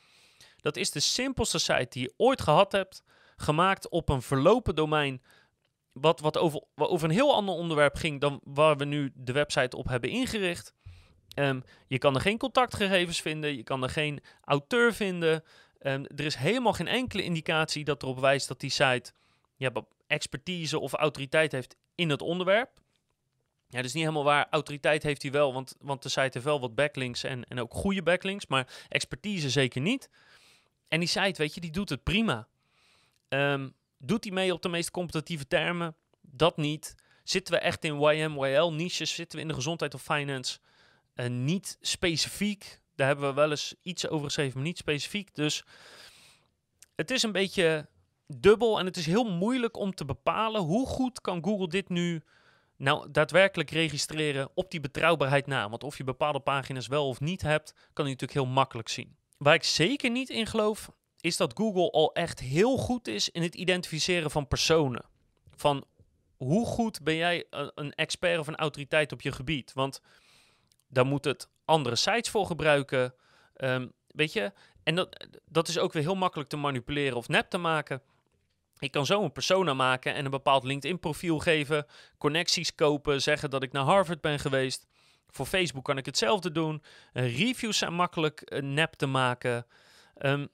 Dat 0.57 0.77
is 0.77 0.91
de 0.91 1.01
simpelste 1.01 1.59
site 1.59 1.87
die 1.89 2.03
je 2.03 2.15
ooit 2.17 2.41
gehad 2.41 2.73
hebt. 2.73 3.03
Gemaakt 3.37 3.89
op 3.89 4.09
een 4.09 4.23
verlopen 4.23 4.75
domein. 4.75 5.23
Wat, 5.93 6.21
wat 6.21 6.39
over, 6.39 6.63
over 6.75 7.09
een 7.09 7.15
heel 7.15 7.35
ander 7.35 7.55
onderwerp 7.55 7.95
ging 7.95 8.21
dan 8.21 8.41
waar 8.45 8.77
we 8.77 8.85
nu 8.85 9.11
de 9.15 9.33
website 9.33 9.77
op 9.77 9.89
hebben 9.89 10.11
ingericht. 10.11 10.75
Um, 11.35 11.63
je 11.87 11.99
kan 11.99 12.15
er 12.15 12.21
geen 12.21 12.39
contactgegevens 12.39 13.21
vinden. 13.21 13.57
Je 13.57 13.63
kan 13.63 13.83
er 13.83 13.91
geen 13.91 14.21
auteur 14.45 14.95
vinden. 14.95 15.45
Um, 15.81 16.05
er 16.07 16.25
is 16.25 16.35
helemaal 16.35 16.73
geen 16.73 16.89
enkele 16.89 17.23
indicatie 17.23 17.85
dat 17.85 18.03
erop 18.03 18.19
wijst 18.19 18.49
dat 18.49 18.61
die 18.61 18.71
site 18.71 19.13
ja, 19.61 19.73
expertise 20.07 20.79
of 20.79 20.93
autoriteit 20.93 21.53
heeft 21.53 21.77
in 21.95 22.11
het 22.11 22.23
onderwerp. 22.23 22.81
Ja, 23.69 23.77
dat 23.77 23.85
is 23.85 23.93
niet 23.93 24.03
helemaal 24.03 24.25
waar. 24.25 24.47
Autoriteit 24.51 25.03
heeft 25.03 25.23
hij 25.23 25.31
wel, 25.31 25.53
want, 25.53 25.75
want 25.81 26.03
de 26.03 26.09
site 26.09 26.31
heeft 26.33 26.45
wel 26.45 26.61
wat 26.61 26.75
backlinks 26.75 27.25
en, 27.25 27.45
en 27.45 27.61
ook 27.61 27.75
goede 27.75 28.03
backlinks, 28.03 28.47
maar 28.47 28.85
expertise 28.89 29.51
zeker 29.51 29.81
niet. 29.81 30.11
En 30.89 30.99
die 30.99 31.09
site, 31.09 31.43
weet 31.43 31.55
je, 31.55 31.61
die 31.61 31.71
doet 31.71 31.89
het 31.89 32.03
prima. 32.03 32.49
Um, 33.29 33.75
doet 33.99 34.25
hij 34.25 34.33
mee 34.33 34.53
op 34.53 34.63
de 34.63 34.69
meest 34.69 34.91
competitieve 34.91 35.47
termen? 35.47 35.97
Dat 36.21 36.57
niet. 36.57 36.95
Zitten 37.25 37.55
we 37.55 37.61
echt 37.61 37.85
in 37.85 38.01
YM, 38.01 38.45
YL 38.45 38.71
niches? 38.73 39.15
Zitten 39.15 39.37
we 39.37 39.43
in 39.43 39.49
de 39.49 39.55
gezondheid 39.55 39.95
of 39.95 40.03
finance? 40.03 40.59
Uh, 41.15 41.27
niet 41.27 41.79
specifiek. 41.81 42.81
Daar 42.95 43.07
hebben 43.07 43.29
we 43.29 43.35
wel 43.35 43.51
eens 43.51 43.75
iets 43.83 44.09
over 44.09 44.25
geschreven, 44.25 44.55
maar 44.55 44.67
niet 44.67 44.79
specifiek. 44.79 45.35
Dus 45.35 45.65
het 46.95 47.11
is 47.11 47.23
een 47.23 47.33
beetje 47.33 47.89
dubbel 48.37 48.79
en 48.79 48.87
het 48.87 48.97
is 48.97 49.07
heel 49.07 49.31
moeilijk 49.31 49.77
om 49.77 49.95
te 49.95 50.05
bepalen 50.05 50.61
hoe 50.61 50.87
goed 50.87 51.21
kan 51.21 51.45
Google 51.45 51.69
dit 51.69 51.89
nu 51.89 52.23
nou 52.77 53.11
daadwerkelijk 53.11 53.71
registreren 53.71 54.51
op 54.55 54.71
die 54.71 54.81
betrouwbaarheid 54.81 55.47
na. 55.47 55.69
Want 55.69 55.85
of 55.85 55.97
je 55.97 56.05
bepaalde 56.05 56.41
pagina's 56.41 56.87
wel 56.87 57.09
of 57.09 57.21
niet 57.21 57.43
hebt, 57.43 57.73
kan 57.93 58.05
je 58.05 58.11
natuurlijk 58.11 58.41
heel 58.41 58.53
makkelijk 58.53 58.89
zien. 58.89 59.17
Waar 59.39 59.55
ik 59.55 59.65
zeker 59.65 60.11
niet 60.11 60.29
in 60.29 60.47
geloof, 60.47 60.91
is 61.21 61.37
dat 61.37 61.53
Google 61.57 61.91
al 61.91 62.13
echt 62.15 62.41
heel 62.41 62.77
goed 62.77 63.09
is 63.09 63.31
in 63.31 63.43
het 63.43 63.55
identificeren 63.55 64.31
van 64.31 64.49
personen. 64.49 65.05
Van 65.55 65.85
hoe 66.37 66.67
goed 66.67 67.03
ben 67.03 67.17
jij 67.17 67.45
een 67.75 67.95
expert 67.95 68.39
of 68.39 68.47
een 68.47 68.57
autoriteit 68.57 69.13
op 69.13 69.21
je 69.21 69.33
gebied? 69.33 69.73
Want 69.73 70.01
daar 70.89 71.07
moet 71.07 71.25
het 71.25 71.49
andere 71.65 71.97
sites 71.97 72.31
voor 72.31 72.47
gebruiken. 72.47 73.15
Ehm, 73.55 73.89
weet 74.07 74.33
je, 74.33 74.53
en 74.83 74.95
dat, 74.95 75.27
dat 75.45 75.69
is 75.69 75.79
ook 75.79 75.93
weer 75.93 76.03
heel 76.03 76.15
makkelijk 76.15 76.49
te 76.49 76.57
manipuleren 76.57 77.17
of 77.17 77.29
nep 77.29 77.51
te 77.51 77.59
maken. 77.59 78.03
Ik 78.81 78.91
kan 78.91 79.07
zo 79.07 79.23
een 79.23 79.33
persona 79.33 79.75
maken 79.75 80.15
en 80.15 80.25
een 80.25 80.31
bepaald 80.31 80.65
LinkedIn-profiel 80.65 81.39
geven, 81.39 81.87
connecties 82.19 82.75
kopen, 82.75 83.23
zeggen 83.23 83.51
dat 83.51 83.63
ik 83.63 83.73
naar 83.73 83.85
Harvard 83.85 84.21
ben 84.21 84.39
geweest. 84.39 84.87
Voor 85.29 85.47
Facebook 85.47 85.85
kan 85.85 85.99
ik 85.99 86.07
hetzelfde 86.07 86.53
doen. 86.53 86.83
Uh, 87.13 87.39
reviews 87.39 87.79
zijn 87.79 87.95
makkelijk 87.95 88.43
uh, 88.53 88.63
nep 88.63 88.93
te 88.93 89.07
maken. 89.07 89.67
Um, 90.19 90.49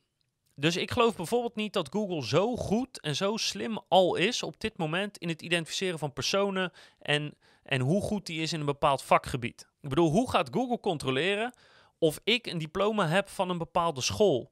dus 0.55 0.77
ik 0.77 0.91
geloof 0.91 1.17
bijvoorbeeld 1.17 1.57
niet 1.57 1.73
dat 1.73 1.89
Google 1.93 2.27
zo 2.27 2.57
goed 2.57 3.01
en 3.01 3.17
zo 3.17 3.37
slim 3.37 3.81
al 3.89 4.15
is 4.15 4.43
op 4.43 4.61
dit 4.61 4.77
moment 4.77 5.19
in 5.19 5.29
het 5.29 5.43
identificeren 5.43 5.99
van 5.99 6.12
personen 6.12 6.73
en, 6.99 7.35
en 7.62 7.81
hoe 7.81 8.03
goed 8.03 8.27
die 8.27 8.41
is 8.41 8.53
in 8.53 8.61
een 8.61 8.67
bepaald 8.67 9.03
vakgebied. 9.03 9.67
Ik 9.81 9.89
bedoel, 9.89 10.11
hoe 10.11 10.31
gaat 10.31 10.49
Google 10.53 10.81
controleren 10.81 11.55
of 11.99 12.21
ik 12.25 12.47
een 12.47 12.59
diploma 12.59 13.09
heb 13.09 13.29
van 13.29 13.51
een 13.51 13.59
bepaalde 13.59 14.01
school? 14.01 14.51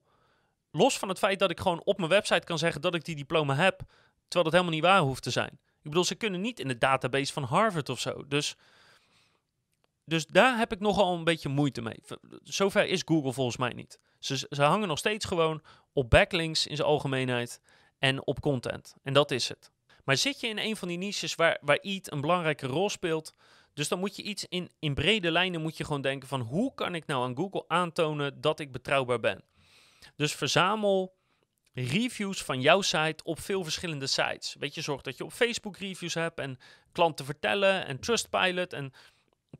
Los 0.76 0.98
van 0.98 1.08
het 1.08 1.18
feit 1.18 1.38
dat 1.38 1.50
ik 1.50 1.60
gewoon 1.60 1.82
op 1.84 1.98
mijn 1.98 2.10
website 2.10 2.46
kan 2.46 2.58
zeggen 2.58 2.80
dat 2.80 2.94
ik 2.94 3.04
die 3.04 3.16
diploma 3.16 3.54
heb, 3.54 3.78
terwijl 4.28 4.44
dat 4.44 4.52
helemaal 4.52 4.72
niet 4.72 4.82
waar 4.82 5.00
hoeft 5.00 5.22
te 5.22 5.30
zijn. 5.30 5.58
Ik 5.82 5.90
bedoel, 5.90 6.04
ze 6.04 6.14
kunnen 6.14 6.40
niet 6.40 6.60
in 6.60 6.68
de 6.68 6.78
database 6.78 7.32
van 7.32 7.42
Harvard 7.42 7.88
of 7.88 8.00
zo. 8.00 8.24
Dus, 8.28 8.56
dus 10.04 10.26
daar 10.26 10.58
heb 10.58 10.72
ik 10.72 10.80
nogal 10.80 11.14
een 11.14 11.24
beetje 11.24 11.48
moeite 11.48 11.82
mee. 11.82 12.02
Zover 12.42 12.86
is 12.86 13.02
Google 13.04 13.32
volgens 13.32 13.56
mij 13.56 13.72
niet. 13.72 13.98
Ze, 14.18 14.46
ze 14.50 14.62
hangen 14.62 14.88
nog 14.88 14.98
steeds 14.98 15.24
gewoon 15.24 15.62
op 15.92 16.10
backlinks 16.10 16.66
in 16.66 16.76
zijn 16.76 16.88
algemeenheid 16.88 17.60
en 17.98 18.26
op 18.26 18.40
content. 18.40 18.94
En 19.02 19.12
dat 19.12 19.30
is 19.30 19.48
het. 19.48 19.70
Maar 20.04 20.16
zit 20.16 20.40
je 20.40 20.46
in 20.46 20.58
een 20.58 20.76
van 20.76 20.88
die 20.88 20.98
niches 20.98 21.34
waar, 21.34 21.58
waar 21.60 21.78
EAT 21.78 22.12
een 22.12 22.20
belangrijke 22.20 22.66
rol 22.66 22.90
speelt, 22.90 23.34
dus 23.74 23.88
dan 23.88 23.98
moet 23.98 24.16
je 24.16 24.22
iets 24.22 24.46
in, 24.48 24.70
in 24.78 24.94
brede 24.94 25.30
lijnen 25.30 25.62
moet 25.62 25.76
je 25.76 25.84
gewoon 25.84 26.02
denken 26.02 26.28
van 26.28 26.40
hoe 26.40 26.74
kan 26.74 26.94
ik 26.94 27.06
nou 27.06 27.24
aan 27.24 27.36
Google 27.36 27.64
aantonen 27.68 28.40
dat 28.40 28.60
ik 28.60 28.72
betrouwbaar 28.72 29.20
ben. 29.20 29.44
Dus 30.16 30.34
verzamel 30.34 31.14
reviews 31.74 32.42
van 32.42 32.60
jouw 32.60 32.80
site 32.80 33.24
op 33.24 33.40
veel 33.40 33.62
verschillende 33.62 34.06
sites. 34.06 34.56
Weet 34.58 34.74
je, 34.74 34.80
zorg 34.80 35.02
dat 35.02 35.16
je 35.16 35.24
op 35.24 35.32
Facebook 35.32 35.76
reviews 35.76 36.14
hebt 36.14 36.38
en 36.38 36.58
klanten 36.92 37.24
vertellen 37.24 37.86
en 37.86 38.00
Trustpilot 38.00 38.72
en 38.72 38.92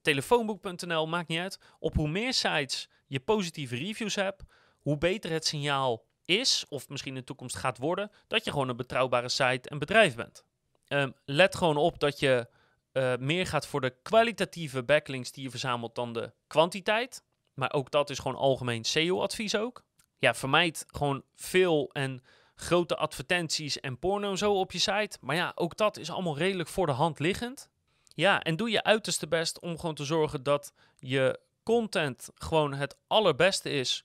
telefoonboek.nl, 0.02 1.06
maakt 1.06 1.28
niet 1.28 1.38
uit. 1.38 1.58
Op 1.78 1.94
hoe 1.94 2.08
meer 2.08 2.32
sites 2.32 2.88
je 3.06 3.20
positieve 3.20 3.76
reviews 3.76 4.14
hebt, 4.14 4.42
hoe 4.80 4.98
beter 4.98 5.30
het 5.30 5.46
signaal 5.46 6.04
is, 6.24 6.64
of 6.68 6.88
misschien 6.88 7.14
in 7.14 7.20
de 7.20 7.26
toekomst 7.26 7.56
gaat 7.56 7.78
worden, 7.78 8.10
dat 8.26 8.44
je 8.44 8.50
gewoon 8.50 8.68
een 8.68 8.76
betrouwbare 8.76 9.28
site 9.28 9.68
en 9.68 9.78
bedrijf 9.78 10.14
bent. 10.14 10.44
Um, 10.88 11.14
let 11.24 11.56
gewoon 11.56 11.76
op 11.76 11.98
dat 11.98 12.18
je 12.18 12.48
uh, 12.92 13.16
meer 13.16 13.46
gaat 13.46 13.66
voor 13.66 13.80
de 13.80 13.96
kwalitatieve 14.02 14.82
backlinks 14.82 15.32
die 15.32 15.42
je 15.42 15.50
verzamelt 15.50 15.94
dan 15.94 16.12
de 16.12 16.32
kwantiteit. 16.46 17.22
Maar 17.54 17.72
ook 17.72 17.90
dat 17.90 18.10
is 18.10 18.18
gewoon 18.18 18.36
algemeen 18.36 18.84
SEO-advies 18.84 19.56
ook 19.56 19.83
ja, 20.24 20.34
vermijd 20.34 20.84
gewoon 20.86 21.22
veel 21.34 21.90
en 21.92 22.22
grote 22.54 22.96
advertenties 22.96 23.80
en 23.80 23.98
porno 23.98 24.36
zo 24.36 24.52
op 24.52 24.72
je 24.72 24.78
site. 24.78 25.18
Maar 25.20 25.36
ja, 25.36 25.52
ook 25.54 25.76
dat 25.76 25.96
is 25.96 26.10
allemaal 26.10 26.38
redelijk 26.38 26.68
voor 26.68 26.86
de 26.86 26.92
hand 26.92 27.18
liggend. 27.18 27.68
Ja, 28.14 28.42
en 28.42 28.56
doe 28.56 28.70
je 28.70 28.82
uiterste 28.82 29.28
best 29.28 29.60
om 29.60 29.78
gewoon 29.78 29.94
te 29.94 30.04
zorgen 30.04 30.42
dat 30.42 30.72
je 30.98 31.40
content 31.62 32.28
gewoon 32.34 32.74
het 32.74 32.96
allerbeste 33.06 33.70
is. 33.70 34.04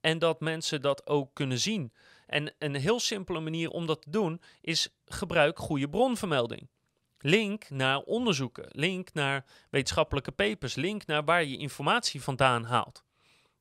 En 0.00 0.18
dat 0.18 0.40
mensen 0.40 0.82
dat 0.82 1.06
ook 1.06 1.34
kunnen 1.34 1.58
zien. 1.58 1.92
En 2.26 2.54
een 2.58 2.74
heel 2.74 3.00
simpele 3.00 3.40
manier 3.40 3.70
om 3.70 3.86
dat 3.86 4.02
te 4.02 4.10
doen 4.10 4.40
is 4.60 4.88
gebruik 5.04 5.58
goede 5.58 5.88
bronvermelding. 5.88 6.68
Link 7.18 7.70
naar 7.70 7.98
onderzoeken, 7.98 8.68
link 8.72 9.12
naar 9.12 9.44
wetenschappelijke 9.70 10.32
papers, 10.32 10.74
link 10.74 11.06
naar 11.06 11.24
waar 11.24 11.44
je 11.44 11.56
informatie 11.56 12.22
vandaan 12.22 12.64
haalt. 12.64 13.04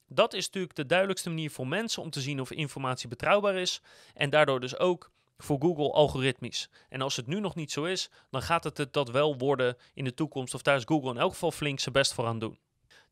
Dat 0.08 0.34
is 0.34 0.46
natuurlijk 0.46 0.76
de 0.76 0.86
duidelijkste 0.86 1.30
manier 1.30 1.52
voor 1.52 1.68
mensen 1.68 2.02
om 2.02 2.10
te 2.10 2.22
zien 2.22 2.41
of 2.41 2.52
informatie 2.52 3.08
betrouwbaar 3.08 3.56
is. 3.56 3.82
En 4.13 4.30
daardoor 4.30 4.60
dus 4.60 4.78
ook 4.78 5.12
voor 5.38 5.60
Google 5.60 5.91
algoritmisch. 5.91 6.70
En 6.89 7.02
als 7.02 7.15
het 7.15 7.28
nu 7.28 7.39
nog 7.39 7.56
niet 7.56 7.72
zo 7.72 7.84
is, 7.84 8.10
dan 8.30 8.41
gaat 8.41 8.63
het 8.63 8.94
dat 8.94 9.10
wel 9.10 9.38
worden 9.38 9.78
in 9.94 10.04
de 10.04 10.13
toekomst. 10.13 10.54
Of 10.54 10.62
daar 10.62 10.76
is 10.76 10.84
Google 10.86 11.10
in 11.10 11.18
elk 11.18 11.32
geval 11.32 11.52
flink 11.52 11.80
zijn 11.80 11.94
best 11.94 12.13
voor 12.13 12.26
aan 12.26 12.39
doen. 12.39 12.60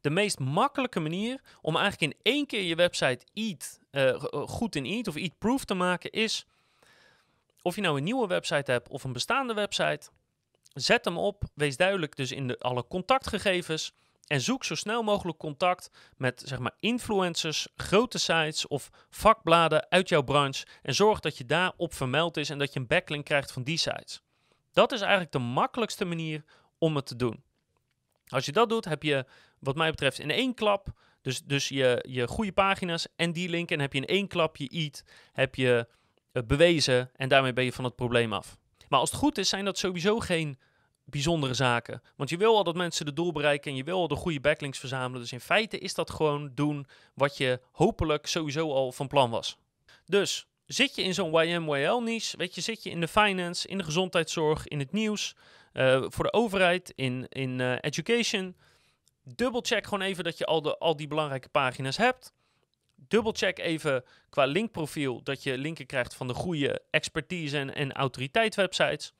De 0.01 0.09
meest 0.09 0.39
makkelijke 0.39 0.99
manier 0.99 1.41
om 1.61 1.75
eigenlijk 1.75 2.13
in 2.13 2.19
één 2.31 2.45
keer 2.45 2.61
je 2.61 2.75
website 2.75 3.25
EAT, 3.33 3.79
uh, 3.91 4.23
goed 4.47 4.75
in 4.75 4.85
EAT 4.85 5.07
of 5.07 5.15
EAT-proof 5.15 5.65
te 5.65 5.73
maken 5.73 6.11
is 6.11 6.45
of 7.63 7.75
je 7.75 7.81
nou 7.81 7.97
een 7.97 8.03
nieuwe 8.03 8.27
website 8.27 8.71
hebt 8.71 8.89
of 8.89 9.03
een 9.03 9.13
bestaande 9.13 9.53
website, 9.53 10.09
zet 10.73 11.05
hem 11.05 11.17
op. 11.17 11.43
Wees 11.53 11.77
duidelijk 11.77 12.15
dus 12.15 12.31
in 12.31 12.47
de, 12.47 12.59
alle 12.59 12.87
contactgegevens. 12.87 13.93
En 14.27 14.41
zoek 14.41 14.63
zo 14.63 14.75
snel 14.75 15.03
mogelijk 15.03 15.37
contact 15.37 15.89
met 16.17 16.43
zeg 16.45 16.59
maar, 16.59 16.75
influencers, 16.79 17.67
grote 17.75 18.19
sites 18.19 18.67
of 18.67 18.89
vakbladen 19.09 19.89
uit 19.89 20.09
jouw 20.09 20.21
branche. 20.21 20.65
En 20.81 20.95
zorg 20.95 21.19
dat 21.19 21.37
je 21.37 21.45
daarop 21.45 21.93
vermeld 21.93 22.37
is 22.37 22.49
en 22.49 22.57
dat 22.57 22.73
je 22.73 22.79
een 22.79 22.87
backlink 22.87 23.25
krijgt 23.25 23.51
van 23.51 23.63
die 23.63 23.77
sites. 23.77 24.21
Dat 24.71 24.91
is 24.91 25.01
eigenlijk 25.01 25.31
de 25.31 25.39
makkelijkste 25.39 26.05
manier 26.05 26.43
om 26.77 26.95
het 26.95 27.05
te 27.05 27.15
doen. 27.15 27.43
Als 28.27 28.45
je 28.45 28.51
dat 28.51 28.69
doet, 28.69 28.85
heb 28.85 29.03
je 29.03 29.25
wat 29.59 29.75
mij 29.75 29.89
betreft 29.89 30.19
in 30.19 30.31
één 30.31 30.53
klap 30.53 30.93
dus, 31.23 31.41
dus 31.43 31.67
je, 31.67 32.05
je 32.07 32.27
goede 32.27 32.51
pagina's 32.51 33.07
en 33.15 33.31
die 33.33 33.49
link 33.49 33.71
en 33.71 33.79
heb 33.79 33.93
je 33.93 33.99
in 33.99 34.05
één 34.05 34.27
klap 34.27 34.57
je 34.57 34.67
eat, 34.67 35.03
heb 35.33 35.55
je 35.55 35.87
uh, 36.33 36.43
bewezen 36.47 37.11
en 37.15 37.29
daarmee 37.29 37.53
ben 37.53 37.63
je 37.63 37.73
van 37.73 37.83
het 37.83 37.95
probleem 37.95 38.33
af. 38.33 38.57
Maar 38.89 38.99
als 38.99 39.11
het 39.11 39.19
goed 39.19 39.37
is, 39.37 39.49
zijn 39.49 39.65
dat 39.65 39.77
sowieso 39.77 40.19
geen 40.19 40.59
bijzondere 41.05 41.53
zaken. 41.53 42.01
Want 42.15 42.29
je 42.29 42.37
wil 42.37 42.55
al 42.55 42.63
dat 42.63 42.75
mensen 42.75 43.05
de 43.05 43.13
doel 43.13 43.31
bereiken 43.31 43.71
en 43.71 43.77
je 43.77 43.83
wil 43.83 43.97
al 43.97 44.07
de 44.07 44.15
goede 44.15 44.39
backlinks 44.39 44.79
verzamelen. 44.79 45.21
Dus 45.21 45.31
in 45.31 45.39
feite 45.39 45.77
is 45.77 45.93
dat 45.93 46.09
gewoon 46.09 46.51
doen 46.53 46.87
wat 47.13 47.37
je 47.37 47.61
hopelijk 47.71 48.27
sowieso 48.27 48.71
al 48.73 48.91
van 48.91 49.07
plan 49.07 49.29
was. 49.29 49.57
Dus 50.05 50.47
zit 50.65 50.95
je 50.95 51.03
in 51.03 51.13
zo'n 51.13 51.41
YMYL 51.41 52.01
niche, 52.01 52.37
weet 52.37 52.55
je, 52.55 52.61
zit 52.61 52.83
je 52.83 52.89
in 52.89 52.99
de 52.99 53.07
finance, 53.07 53.67
in 53.67 53.77
de 53.77 53.83
gezondheidszorg, 53.83 54.67
in 54.67 54.79
het 54.79 54.91
nieuws, 54.91 55.35
uh, 55.73 56.03
voor 56.07 56.23
de 56.23 56.33
overheid, 56.33 56.91
in, 56.95 57.25
in 57.29 57.59
uh, 57.59 57.75
education. 57.81 58.55
Dubbelcheck 59.23 59.83
gewoon 59.83 60.01
even 60.01 60.23
dat 60.23 60.37
je 60.37 60.45
al, 60.45 60.61
de, 60.61 60.77
al 60.77 60.95
die 60.95 61.07
belangrijke 61.07 61.49
pagina's 61.49 61.97
hebt. 61.97 62.33
Dubbelcheck 62.95 63.59
even 63.59 64.03
qua 64.29 64.45
linkprofiel 64.45 65.23
dat 65.23 65.43
je 65.43 65.57
linken 65.57 65.85
krijgt 65.85 66.15
van 66.15 66.27
de 66.27 66.33
goede 66.33 66.81
expertise 66.89 67.57
en, 67.57 67.75
en 67.75 67.93
autoriteit 67.93 68.55
websites. 68.55 69.13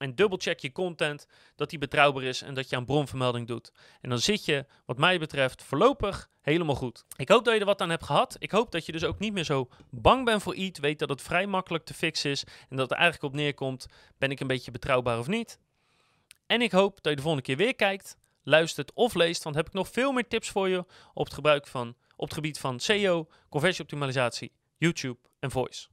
En 0.00 0.14
dubbelcheck 0.14 0.58
je 0.58 0.72
content 0.72 1.26
dat 1.56 1.70
die 1.70 1.78
betrouwbaar 1.78 2.22
is 2.22 2.42
en 2.42 2.54
dat 2.54 2.68
je 2.68 2.76
aan 2.76 2.84
bronvermelding 2.84 3.46
doet. 3.46 3.72
En 4.00 4.08
dan 4.08 4.18
zit 4.18 4.44
je, 4.44 4.66
wat 4.86 4.98
mij 4.98 5.18
betreft, 5.18 5.62
voorlopig 5.62 6.28
helemaal 6.40 6.74
goed. 6.74 7.04
Ik 7.16 7.28
hoop 7.28 7.44
dat 7.44 7.54
je 7.54 7.60
er 7.60 7.66
wat 7.66 7.80
aan 7.80 7.90
hebt 7.90 8.04
gehad. 8.04 8.36
Ik 8.38 8.50
hoop 8.50 8.72
dat 8.72 8.86
je 8.86 8.92
dus 8.92 9.04
ook 9.04 9.18
niet 9.18 9.32
meer 9.32 9.44
zo 9.44 9.68
bang 9.90 10.24
bent 10.24 10.42
voor 10.42 10.54
iets. 10.54 10.78
Weet 10.78 10.98
dat 10.98 11.08
het 11.08 11.22
vrij 11.22 11.46
makkelijk 11.46 11.84
te 11.84 11.94
fixen 11.94 12.30
is. 12.30 12.44
En 12.44 12.76
dat 12.76 12.90
het 12.90 12.98
eigenlijk 12.98 13.34
op 13.34 13.40
neerkomt, 13.40 13.86
ben 14.18 14.30
ik 14.30 14.40
een 14.40 14.46
beetje 14.46 14.70
betrouwbaar 14.70 15.18
of 15.18 15.26
niet. 15.26 15.58
En 16.46 16.62
ik 16.62 16.72
hoop 16.72 16.94
dat 16.94 17.10
je 17.10 17.16
de 17.16 17.22
volgende 17.22 17.46
keer 17.46 17.56
weer 17.56 17.74
kijkt, 17.74 18.16
luistert 18.42 18.92
of 18.94 19.14
leest. 19.14 19.42
Want 19.42 19.56
heb 19.56 19.66
ik 19.66 19.72
nog 19.72 19.88
veel 19.88 20.12
meer 20.12 20.28
tips 20.28 20.48
voor 20.48 20.68
je 20.68 20.84
op 21.14 21.24
het 21.24 21.34
gebruik 21.34 21.66
van, 21.66 21.96
op 22.16 22.24
het 22.24 22.34
gebied 22.34 22.58
van 22.58 22.80
SEO, 22.80 23.28
conversieoptimalisatie, 23.48 24.52
YouTube 24.76 25.18
en 25.38 25.50
voice. 25.50 25.88